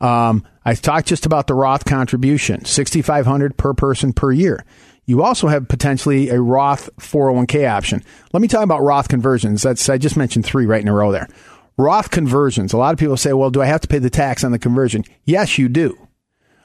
[0.00, 4.64] Um, I talked just about the Roth contribution, 6500 per person per year.
[5.04, 8.02] You also have potentially a Roth 401k option.
[8.32, 9.62] Let me talk about Roth conversions.
[9.62, 11.28] That's I just mentioned three right in a row there.
[11.76, 12.72] Roth conversions.
[12.72, 14.58] A lot of people say, "Well, do I have to pay the tax on the
[14.58, 15.96] conversion?" Yes, you do.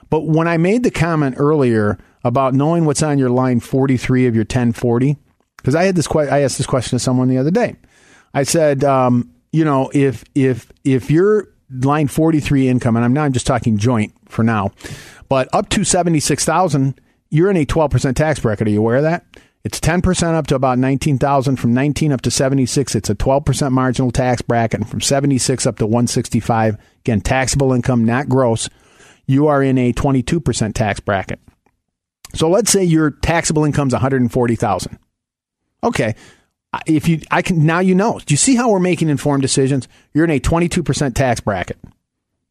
[0.10, 4.36] But when I made the comment earlier about knowing what's on your line 43 of
[4.36, 5.18] your 1040,
[5.58, 7.76] because I had this que- I asked this question to someone the other day.
[8.34, 13.32] I said, um, you know, if if if your line 43 income, and I'm not
[13.32, 14.72] just talking joint for now,
[15.30, 18.68] but up to 76,000, you're in a 12% tax bracket.
[18.68, 19.26] Are you aware of that?
[19.64, 21.58] It's 10% up to about 19,000.
[21.58, 24.80] From 19 up to 76, it's a 12% marginal tax bracket.
[24.80, 28.70] And from 76 up to 165, again, taxable income, not gross,
[29.26, 31.40] you are in a 22% tax bracket.
[32.34, 35.00] So let's say your taxable income's 140,000.
[35.84, 36.16] Okay.
[36.86, 38.20] If you, I can, now you know.
[38.20, 39.88] Do you see how we're making informed decisions?
[40.14, 41.78] You're in a 22% tax bracket.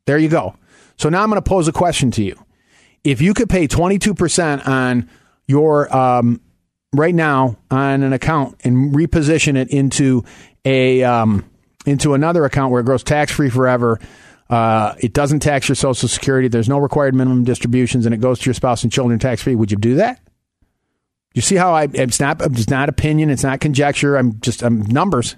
[0.06, 0.56] There you go.
[0.96, 2.38] So now I'm going to pose a question to you.
[3.04, 5.08] If you could pay 22% on
[5.46, 6.40] your, um,
[6.92, 10.24] right now on an account and reposition it into
[10.64, 11.48] a, um,
[11.84, 14.00] into another account where it grows tax free forever,
[14.48, 16.48] uh, it doesn't tax your Social Security.
[16.48, 19.54] There's no required minimum distributions, and it goes to your spouse and children tax free.
[19.54, 20.20] Would you do that?
[21.36, 21.86] You see how I?
[21.92, 22.40] It's not.
[22.40, 23.28] It's not opinion.
[23.28, 24.16] It's not conjecture.
[24.16, 24.62] I'm just.
[24.62, 25.36] I'm numbers.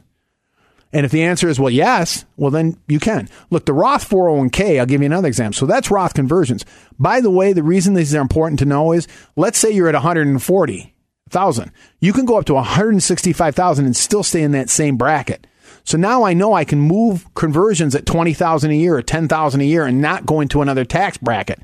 [0.93, 4.79] And if the answer is well, yes, well then you can look the Roth 401k.
[4.79, 5.59] I'll give you another example.
[5.59, 6.65] So that's Roth conversions.
[7.01, 9.95] By the way, the reason these are important to know is let's say you're at
[9.95, 10.95] 140
[11.31, 11.73] thousand.
[12.01, 15.49] You can go up to 165,000 and still stay in that same bracket.
[15.83, 19.65] So now I know I can move conversions at 20,000 a year or 10,000 a
[19.65, 21.61] year and not go into another tax bracket.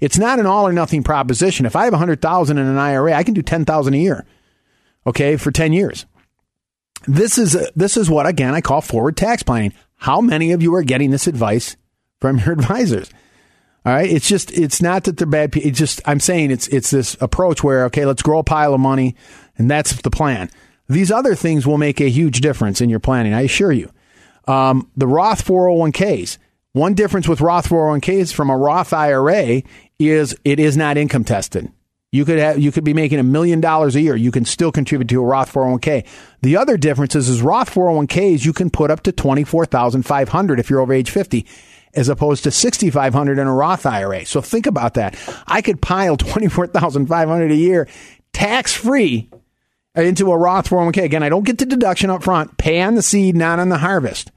[0.00, 1.66] It's not an all or nothing proposition.
[1.66, 4.26] If I have 100,000 in an IRA, I can do 10,000 a year.
[5.06, 6.06] Okay, for 10 years.
[7.06, 9.72] This is this is what again I call forward tax planning.
[9.96, 11.76] How many of you are getting this advice
[12.20, 13.10] from your advisors?
[13.84, 15.52] All right, it's just it's not that they're bad.
[15.52, 15.68] People.
[15.68, 18.80] It's just I'm saying it's it's this approach where okay, let's grow a pile of
[18.80, 19.14] money,
[19.56, 20.50] and that's the plan.
[20.88, 23.32] These other things will make a huge difference in your planning.
[23.32, 23.90] I assure you.
[24.48, 26.38] Um, the Roth 401ks.
[26.76, 29.62] One difference with Roth 401ks from a Roth IRA
[29.98, 31.72] is it is not income tested.
[32.12, 34.14] You could have you could be making a million dollars a year.
[34.14, 36.06] You can still contribute to a Roth 401k.
[36.42, 40.02] The other difference is, is Roth 401ks you can put up to twenty four thousand
[40.02, 41.46] five hundred if you're over age fifty,
[41.94, 44.26] as opposed to sixty five hundred in a Roth IRA.
[44.26, 45.16] So think about that.
[45.46, 47.88] I could pile twenty four thousand five hundred a year
[48.34, 49.30] tax free
[49.94, 51.04] into a Roth 401k.
[51.04, 52.58] Again, I don't get the deduction up front.
[52.58, 54.30] Pay on the seed, not on the harvest.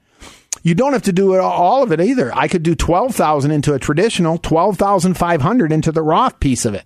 [0.62, 2.34] You don't have to do all of it either.
[2.34, 6.84] I could do 12,000 into a traditional, 12,500 into the Roth piece of it,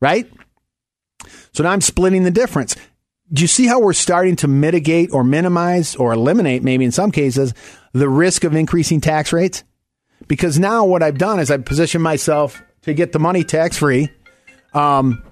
[0.00, 0.30] right?
[1.52, 2.76] So now I'm splitting the difference.
[3.32, 7.12] Do you see how we're starting to mitigate or minimize or eliminate, maybe in some
[7.12, 7.54] cases,
[7.92, 9.64] the risk of increasing tax rates?
[10.26, 14.08] Because now what I've done is I've positioned myself to get the money tax free.
[14.72, 15.22] Um,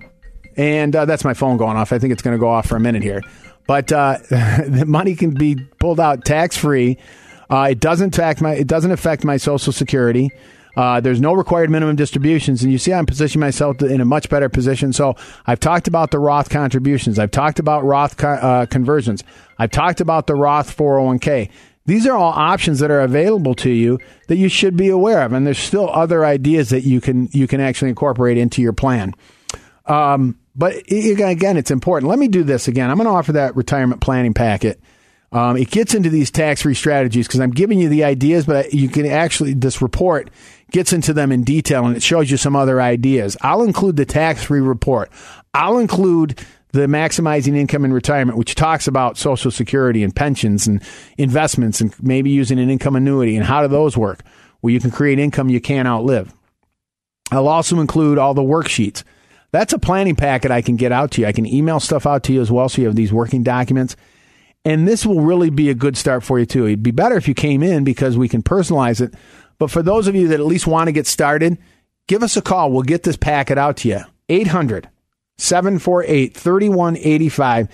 [0.57, 1.93] and uh, that's my phone going off.
[1.93, 3.23] I think it's going to go off for a minute here.
[3.67, 6.99] But uh, the money can be pulled out tax free.
[7.51, 10.31] Uh, it doesn't affect my it doesn't affect my Social Security.
[10.77, 14.29] Uh, there's no required minimum distributions, and you see, I'm positioning myself in a much
[14.29, 14.93] better position.
[14.93, 17.19] So I've talked about the Roth contributions.
[17.19, 19.25] I've talked about Roth co- uh, conversions.
[19.59, 21.51] I've talked about the Roth 401k.
[21.87, 25.33] These are all options that are available to you that you should be aware of,
[25.33, 29.15] and there's still other ideas that you can you can actually incorporate into your plan.
[29.87, 32.11] Um, but again, it's important.
[32.11, 32.91] Let me do this again.
[32.91, 34.81] I'm going to offer that retirement planning packet.
[35.31, 38.73] Um, it gets into these tax free strategies because I'm giving you the ideas, but
[38.73, 40.31] you can actually, this report
[40.71, 43.37] gets into them in detail and it shows you some other ideas.
[43.43, 45.11] I'll include the tax free report.
[45.53, 46.39] I'll include
[46.73, 50.83] the maximizing income in retirement, which talks about social security and pensions and
[51.19, 54.21] investments and maybe using an income annuity and how do those work
[54.61, 56.33] where you can create income you can't outlive.
[57.31, 59.03] I'll also include all the worksheets
[59.51, 61.27] that's a planning packet I can get out to you.
[61.27, 63.97] I can email stuff out to you as well so you have these working documents.
[64.65, 66.67] And this will really be a good start for you too.
[66.67, 69.15] It'd be better if you came in because we can personalize it.
[69.59, 71.59] But for those of you that at least want to get started,
[72.07, 72.71] give us a call.
[72.71, 74.01] We'll get this packet out to you.
[74.29, 74.89] 800
[75.39, 77.69] 748 3185.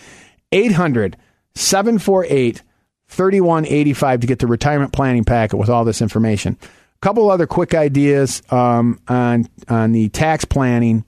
[0.53, 1.17] 800
[1.55, 2.63] 748
[3.09, 6.57] 3185 to get the retirement planning packet with all this information.
[6.63, 11.05] A couple other quick ideas um, on, on the tax planning.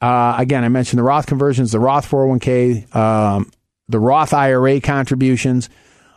[0.00, 3.50] Uh, again, I mentioned the Roth conversions, the Roth 401k, um,
[3.88, 5.68] the Roth IRA contributions.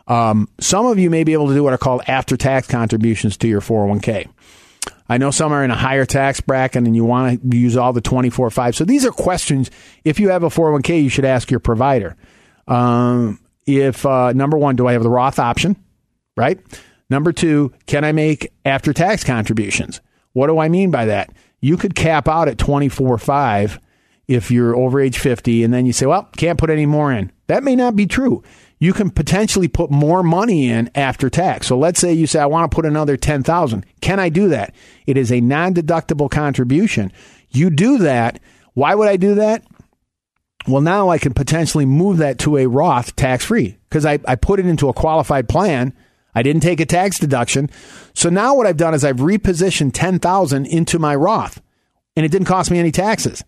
[0.06, 3.36] Um, some of you may be able to do what are called after tax contributions
[3.38, 4.28] to your 401k.
[5.08, 7.92] I know some are in a higher tax bracket and you want to use all
[7.92, 8.76] the 24 5.
[8.76, 9.70] So these are questions.
[10.04, 12.16] If you have a 401k, you should ask your provider.
[12.66, 15.76] Um, if, uh, number one, do I have the Roth option?
[16.36, 16.58] Right?
[17.10, 20.00] Number two, can I make after tax contributions?
[20.32, 21.30] What do I mean by that?
[21.60, 23.78] You could cap out at 24 5
[24.28, 27.32] if you're over age 50, and then you say, well, can't put any more in.
[27.48, 28.42] That may not be true
[28.82, 31.68] you can potentially put more money in after tax.
[31.68, 33.86] So let's say you say, I want to put another 10,000.
[34.00, 34.74] Can I do that?
[35.06, 37.12] It is a non-deductible contribution.
[37.50, 38.40] You do that.
[38.74, 39.64] Why would I do that?
[40.66, 44.34] Well, now I can potentially move that to a Roth tax free because I, I
[44.34, 45.94] put it into a qualified plan.
[46.34, 47.70] I didn't take a tax deduction.
[48.14, 51.62] So now what I've done is I've repositioned 10,000 into my Roth
[52.16, 53.44] and it didn't cost me any taxes.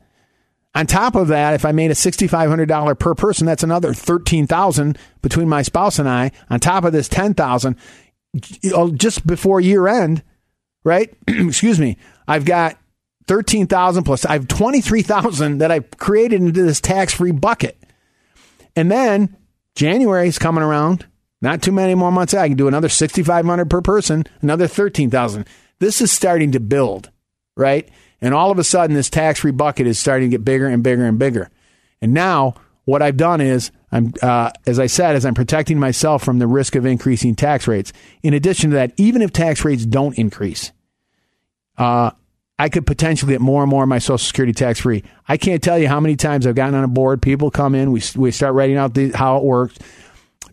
[0.74, 5.48] On top of that, if I made a $6,500 per person, that's another 13,000 between
[5.48, 6.32] my spouse and I.
[6.50, 7.76] On top of this 10,000,
[8.94, 10.22] just before year end,
[10.82, 11.14] right?
[11.28, 11.96] Excuse me.
[12.26, 12.76] I've got
[13.26, 17.78] 13,000 plus I have 23,000 that I've created into this tax-free bucket.
[18.74, 19.36] And then
[19.76, 21.06] January is coming around.
[21.40, 22.34] Not too many more months.
[22.34, 25.46] I can do another 6,500 per person, another 13,000.
[25.78, 27.10] This is starting to build,
[27.56, 27.88] right?
[28.24, 30.82] And all of a sudden, this tax free bucket is starting to get bigger and
[30.82, 31.50] bigger and bigger.
[32.00, 32.54] And now,
[32.86, 36.46] what I've done is, I'm, uh, as I said, is I'm protecting myself from the
[36.46, 37.92] risk of increasing tax rates.
[38.22, 40.72] In addition to that, even if tax rates don't increase,
[41.76, 42.12] uh,
[42.58, 45.04] I could potentially get more and more of my Social Security tax free.
[45.28, 47.20] I can't tell you how many times I've gotten on a board.
[47.20, 49.78] People come in, we we start writing out the, how it works.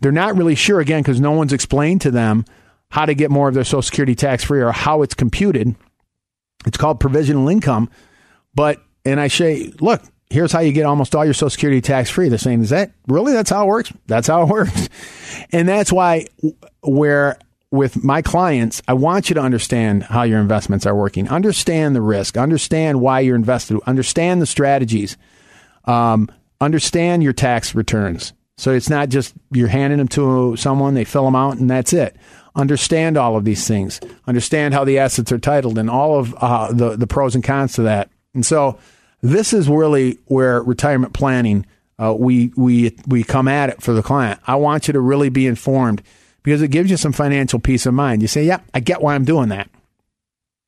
[0.02, 2.44] They're not really sure again because no one's explained to them
[2.90, 5.74] how to get more of their Social Security tax free or how it's computed.
[6.66, 7.90] It's called provisional income.
[8.54, 12.10] But, and I say, look, here's how you get almost all your Social Security tax
[12.10, 12.28] free.
[12.28, 13.32] They're saying, is that really?
[13.32, 13.92] That's how it works?
[14.06, 14.88] That's how it works.
[15.50, 16.26] And that's why,
[16.82, 17.38] where
[17.70, 21.28] with my clients, I want you to understand how your investments are working.
[21.28, 22.36] Understand the risk.
[22.36, 23.80] Understand why you're invested.
[23.86, 25.16] Understand the strategies.
[25.86, 28.34] Um, understand your tax returns.
[28.62, 31.92] So it's not just you're handing them to someone, they fill them out, and that's
[31.92, 32.16] it
[32.54, 36.72] understand all of these things, understand how the assets are titled, and all of uh,
[36.72, 38.10] the the pros and cons to that.
[38.34, 38.78] And so,
[39.20, 41.66] this is really where retirement planning
[41.98, 44.40] uh, we we we come at it for the client.
[44.46, 46.02] I want you to really be informed
[46.42, 48.22] because it gives you some financial peace of mind.
[48.22, 49.68] You say, "Yeah, I get why I'm doing that."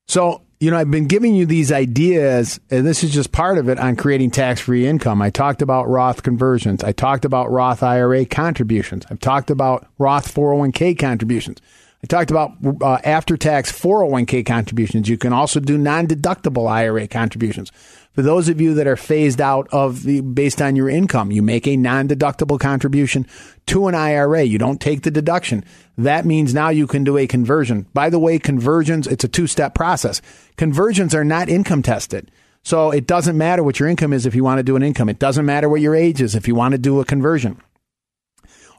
[0.07, 3.69] So you know, I've been giving you these ideas, and this is just part of
[3.69, 5.21] it on creating tax free income.
[5.21, 6.83] I talked about Roth conversions.
[6.83, 9.05] I talked about Roth IRA contributions.
[9.11, 11.59] I've talked about Roth 401k contributions.
[12.05, 12.51] I talked about
[12.83, 15.09] uh, after tax 401k contributions.
[15.09, 17.71] You can also do non deductible IRA contributions.
[18.13, 21.41] For those of you that are phased out of the based on your income, you
[21.41, 23.25] make a non deductible contribution
[23.65, 24.43] to an IRA.
[24.43, 25.65] You don't take the deduction.
[25.97, 27.87] That means now you can do a conversion.
[27.95, 30.21] By the way, conversions, it's a two step process.
[30.57, 32.29] Conversions are not income tested.
[32.61, 35.09] So it doesn't matter what your income is if you want to do an income.
[35.09, 37.59] It doesn't matter what your age is if you want to do a conversion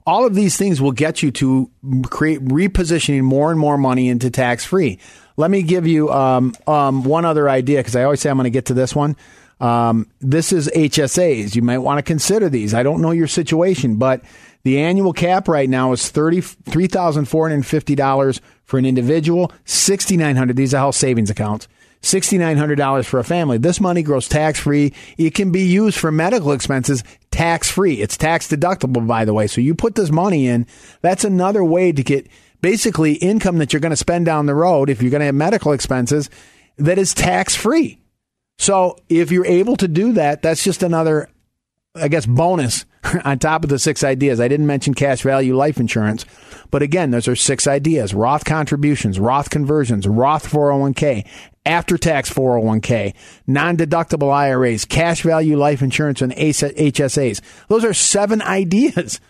[0.07, 1.71] all of these things will get you to
[2.05, 4.99] create repositioning more and more money into tax free.
[5.37, 8.45] Let me give you um, um, one other idea because I always say I'm going
[8.45, 9.17] to get to this one.
[9.61, 11.55] Um, this is HSAs.
[11.55, 12.73] You might want to consider these.
[12.73, 14.23] I don't know your situation, but
[14.63, 18.85] the annual cap right now is thirty three thousand four hundred fifty dollars for an
[18.85, 20.57] individual, sixty nine hundred.
[20.57, 21.69] These are health savings accounts.
[22.03, 23.59] $6,900 for a family.
[23.59, 24.93] This money grows tax free.
[25.19, 28.01] It can be used for medical expenses tax free.
[28.01, 29.47] It's tax deductible, by the way.
[29.47, 30.67] So you put this money in.
[31.03, 32.29] That's another way to get
[32.61, 35.35] basically income that you're going to spend down the road if you're going to have
[35.35, 36.31] medical expenses
[36.79, 37.99] that is tax free.
[38.59, 41.29] So if you're able to do that, that's just another,
[41.95, 42.85] I guess, bonus
[43.25, 44.41] on top of the six ideas.
[44.41, 46.25] I didn't mention cash value life insurance,
[46.71, 51.27] but again, those are six ideas Roth contributions, Roth conversions, Roth 401k,
[51.65, 53.15] after tax 401k,
[53.47, 57.41] non deductible IRAs, cash value life insurance, and HSAs.
[57.69, 59.21] Those are seven ideas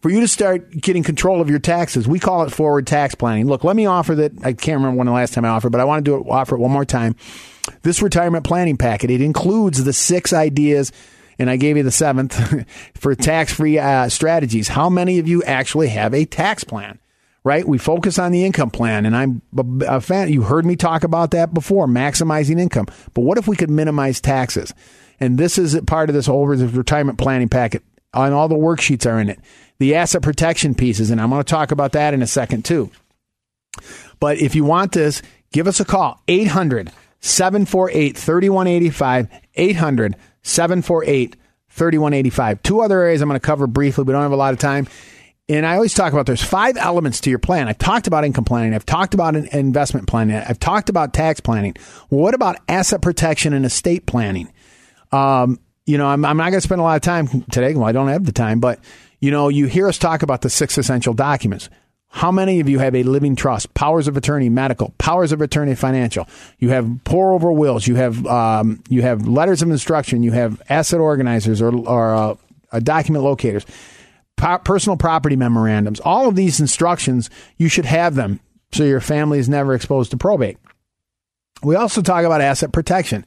[0.00, 2.06] for you to start getting control of your taxes.
[2.06, 3.46] We call it forward tax planning.
[3.46, 4.32] Look, let me offer that.
[4.44, 6.26] I can't remember when the last time I offered, but I want to do it,
[6.30, 7.16] offer it one more time.
[7.82, 10.92] This retirement planning packet, it includes the six ideas
[11.38, 14.68] and I gave you the seventh for tax free uh, strategies.
[14.68, 16.98] How many of you actually have a tax plan?
[17.44, 17.66] right?
[17.66, 19.42] We focus on the income plan, and I'm
[19.86, 20.32] a fan.
[20.32, 22.86] You heard me talk about that before, maximizing income.
[23.14, 24.72] But what if we could minimize taxes?
[25.18, 27.82] And this is part of this whole retirement planning packet.
[28.14, 29.40] And all the worksheets are in it.
[29.78, 32.90] The asset protection pieces, and I'm going to talk about that in a second too.
[34.20, 35.22] But if you want this,
[35.52, 39.28] give us a call 800 748 3185.
[39.54, 41.36] 800 748
[41.68, 42.62] 3185.
[42.62, 44.04] Two other areas I'm going to cover briefly.
[44.04, 44.86] We don't have a lot of time.
[45.48, 47.68] And I always talk about there's five elements to your plan.
[47.68, 48.74] I've talked about income planning.
[48.74, 50.36] I've talked about an investment planning.
[50.36, 51.74] I've talked about tax planning.
[52.08, 54.52] what about asset protection and estate planning?
[55.10, 57.74] Um, you know, I'm, I'm not going to spend a lot of time today.
[57.74, 58.78] Well, I don't have the time, but
[59.18, 61.68] you know, you hear us talk about the six essential documents.
[62.14, 65.74] How many of you have a living trust, powers of attorney, medical, powers of attorney,
[65.74, 66.28] financial?
[66.58, 67.86] You have pour over wills.
[67.86, 70.22] You have um, you have letters of instruction.
[70.22, 72.36] You have asset organizers or, or
[72.70, 73.64] uh, document locators,
[74.36, 76.00] po- personal property memorandums.
[76.00, 78.40] All of these instructions you should have them
[78.72, 80.58] so your family is never exposed to probate.
[81.62, 83.24] We also talk about asset protection.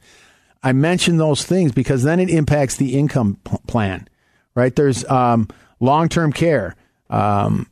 [0.62, 4.08] I mention those things because then it impacts the income p- plan,
[4.54, 4.74] right?
[4.74, 5.48] There's um,
[5.80, 6.76] long term care.
[7.08, 7.68] Um,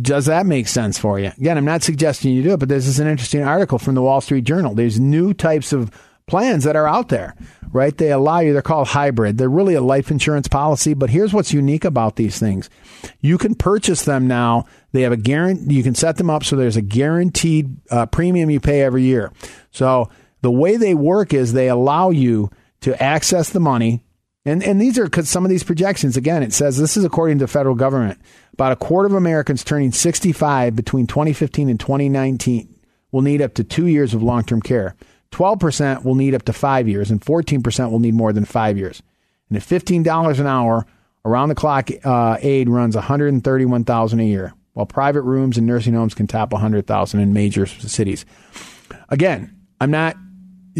[0.00, 1.30] does that make sense for you?
[1.36, 4.02] Again, I'm not suggesting you do it, but this is an interesting article from the
[4.02, 4.74] Wall Street Journal.
[4.74, 5.90] There's new types of
[6.26, 7.34] plans that are out there,
[7.70, 7.96] right?
[7.96, 9.36] They allow you, they're called hybrid.
[9.36, 12.70] They're really a life insurance policy, but here's what's unique about these things.
[13.20, 14.64] You can purchase them now.
[14.92, 18.48] They have a guarantee, you can set them up so there's a guaranteed uh, premium
[18.48, 19.32] you pay every year.
[19.70, 20.08] So
[20.40, 24.03] the way they work is they allow you to access the money
[24.44, 27.38] and and these are because some of these projections again it says this is according
[27.38, 28.20] to federal government
[28.52, 32.74] about a quarter of Americans turning 65 between 2015 and 2019
[33.10, 34.96] will need up to 2 years of long-term care.
[35.30, 39.02] 12% will need up to 5 years and 14% will need more than 5 years.
[39.48, 40.86] And at $15 an hour,
[41.24, 46.14] around the clock uh, aid runs 131,000 a year, while private rooms and nursing homes
[46.14, 48.24] can top 100,000 in major cities.
[49.08, 50.16] Again, I'm not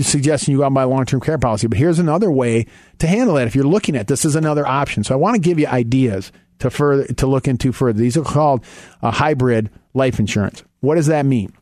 [0.02, 1.66] suggesting you go out buy a long term care policy.
[1.66, 2.66] But here's another way
[2.98, 3.46] to handle that.
[3.46, 5.04] If you're looking at this is another option.
[5.04, 7.98] So I want to give you ideas to further to look into further.
[7.98, 8.64] These are called
[9.02, 10.62] a hybrid life insurance.
[10.80, 11.52] What does that mean?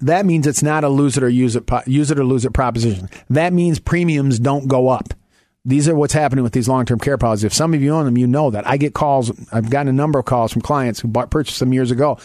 [0.00, 2.52] That means it's not a lose it or use it use it or lose it
[2.52, 3.08] proposition.
[3.28, 5.14] That means premiums don't go up.
[5.64, 7.44] These are what's happening with these long term care policies.
[7.44, 8.66] If some of you own them, you know that.
[8.66, 9.30] I get calls.
[9.52, 12.18] I've gotten a number of calls from clients who bought, purchased them years ago.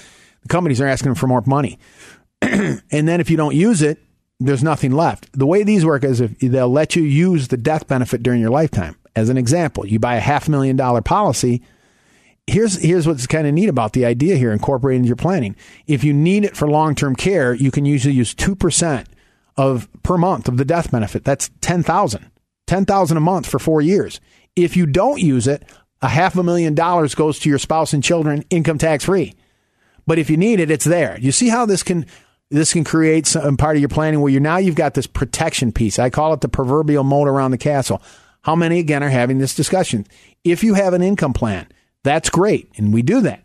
[0.44, 1.80] The companies are asking for more money.
[2.42, 4.00] and then if you don't use it,
[4.40, 5.32] there's nothing left.
[5.34, 8.50] The way these work is if they'll let you use the death benefit during your
[8.50, 8.96] lifetime.
[9.16, 11.62] As an example, you buy a half million dollar policy.
[12.48, 15.56] Here's here's what's kind of neat about the idea here, incorporating into your planning.
[15.88, 19.08] If you need it for long term care, you can usually use two percent
[19.58, 21.24] of per month of the death benefit.
[21.24, 22.30] That's ten thousand.
[22.68, 24.20] Ten thousand a month for four years.
[24.56, 25.64] If you don't use it,
[26.02, 29.34] a half a million dollars goes to your spouse and children income tax free.
[30.06, 31.18] But if you need it, it's there.
[31.20, 32.06] You see how this can
[32.56, 35.72] this can create some part of your planning where you now you've got this protection
[35.72, 35.99] piece.
[35.99, 38.01] I call it the proverbial moat around the castle.
[38.41, 40.06] How many again are having this discussion?
[40.43, 41.68] If you have an income plan,
[42.03, 43.43] that's great, and we do that.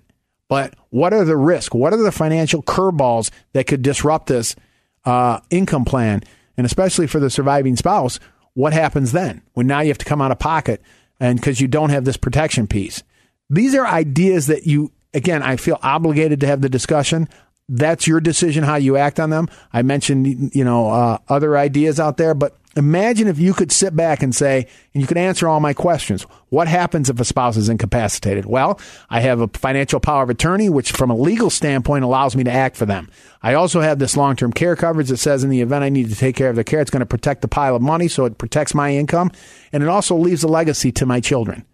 [0.49, 1.75] But what are the risks?
[1.75, 4.57] What are the financial curveballs that could disrupt this
[5.05, 6.23] uh, income plan?
[6.57, 8.21] And especially for the surviving spouse,
[8.55, 10.83] what happens then when now you have to come out of pocket
[11.19, 13.03] and because you don't have this protection piece?
[13.49, 17.29] These are ideas that you, again, I feel obligated to have the discussion
[17.71, 19.49] that's your decision how you act on them.
[19.73, 23.95] I mentioned, you know, uh, other ideas out there, but imagine if you could sit
[23.95, 26.25] back and say, and you could answer all my questions.
[26.49, 28.45] What happens if a spouse is incapacitated?
[28.45, 32.43] Well, I have a financial power of attorney, which from a legal standpoint allows me
[32.43, 33.09] to act for them.
[33.41, 36.11] I also have this long term care coverage that says in the event I need
[36.11, 38.25] to take care of the care, it's going to protect the pile of money, so
[38.25, 39.31] it protects my income,
[39.73, 41.65] and it also leaves a legacy to my children.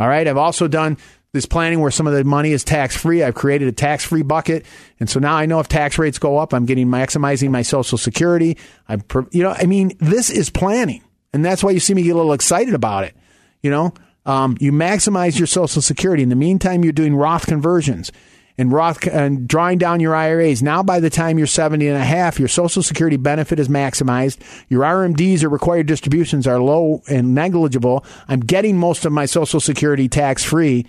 [0.00, 0.28] All right.
[0.28, 0.96] I've also done
[1.32, 3.22] this planning where some of the money is tax free.
[3.22, 4.64] I've created a tax free bucket,
[4.98, 7.98] and so now I know if tax rates go up, I'm getting maximizing my Social
[7.98, 8.56] Security.
[8.88, 11.02] I'm, you know, I mean, this is planning,
[11.32, 13.14] and that's why you see me get a little excited about it.
[13.62, 13.92] You know,
[14.24, 16.22] um, you maximize your Social Security.
[16.22, 18.10] In the meantime, you're doing Roth conversions
[18.58, 20.62] and Roth and drawing down your IRAs.
[20.62, 24.38] Now, by the time you're 70 and a half, your Social Security benefit is maximized.
[24.68, 28.04] Your RMDs or required distributions are low and negligible.
[28.26, 30.86] I'm getting most of my Social Security tax free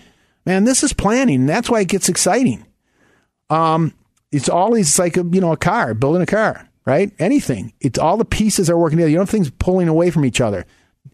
[0.50, 1.46] Man, this is planning.
[1.46, 2.66] That's why it gets exciting.
[3.52, 3.94] Um,
[4.32, 7.12] it's always like a you know a car, building a car, right?
[7.20, 7.72] Anything.
[7.80, 9.12] It's all the pieces are working together.
[9.12, 10.66] You don't things pulling away from each other.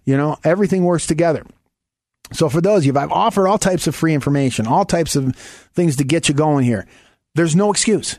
[0.06, 1.46] You know, everything works together.
[2.32, 5.36] So for those of you, I've offered all types of free information, all types of
[5.36, 6.88] things to get you going here.
[7.34, 8.18] There's no excuse.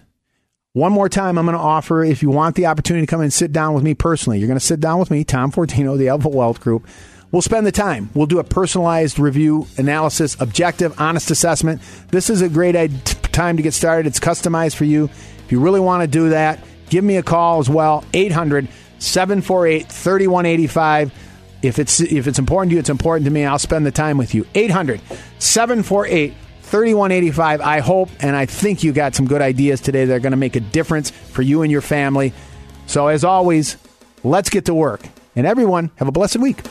[0.74, 3.32] One more time, I'm going to offer if you want the opportunity to come and
[3.32, 6.08] sit down with me personally, you're going to sit down with me, Tom Fortino, the
[6.08, 6.86] Alpha Wealth Group.
[7.32, 8.10] We'll spend the time.
[8.14, 11.82] We'll do a personalized review, analysis, objective, honest assessment.
[12.10, 12.74] This is a great
[13.32, 14.06] time to get started.
[14.06, 15.04] It's customized for you.
[15.44, 18.04] If you really want to do that, give me a call as well.
[18.14, 18.68] 800
[18.98, 21.12] 748 3185.
[21.62, 23.44] If it's if it's important to you, it's important to me.
[23.44, 24.46] I'll spend the time with you.
[24.54, 25.00] 800
[25.38, 27.60] 748 3185.
[27.60, 30.36] I hope and I think you got some good ideas today that are going to
[30.36, 32.32] make a difference for you and your family.
[32.86, 33.76] So, as always,
[34.22, 35.02] let's get to work.
[35.34, 36.62] And everyone, have a blessed week.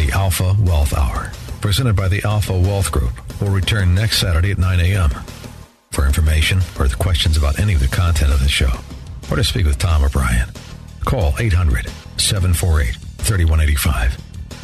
[0.00, 1.30] The Alpha Wealth Hour,
[1.60, 5.10] presented by the Alpha Wealth Group, will return next Saturday at 9 a.m.
[5.90, 8.70] For information or the questions about any of the content of the show,
[9.30, 10.48] or to speak with Tom O'Brien,
[11.04, 11.86] call 800
[12.16, 14.16] 748 3185.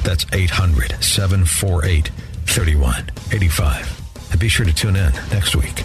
[0.03, 2.09] That's 800 748
[2.47, 4.31] 3185.
[4.31, 5.85] And be sure to tune in next week.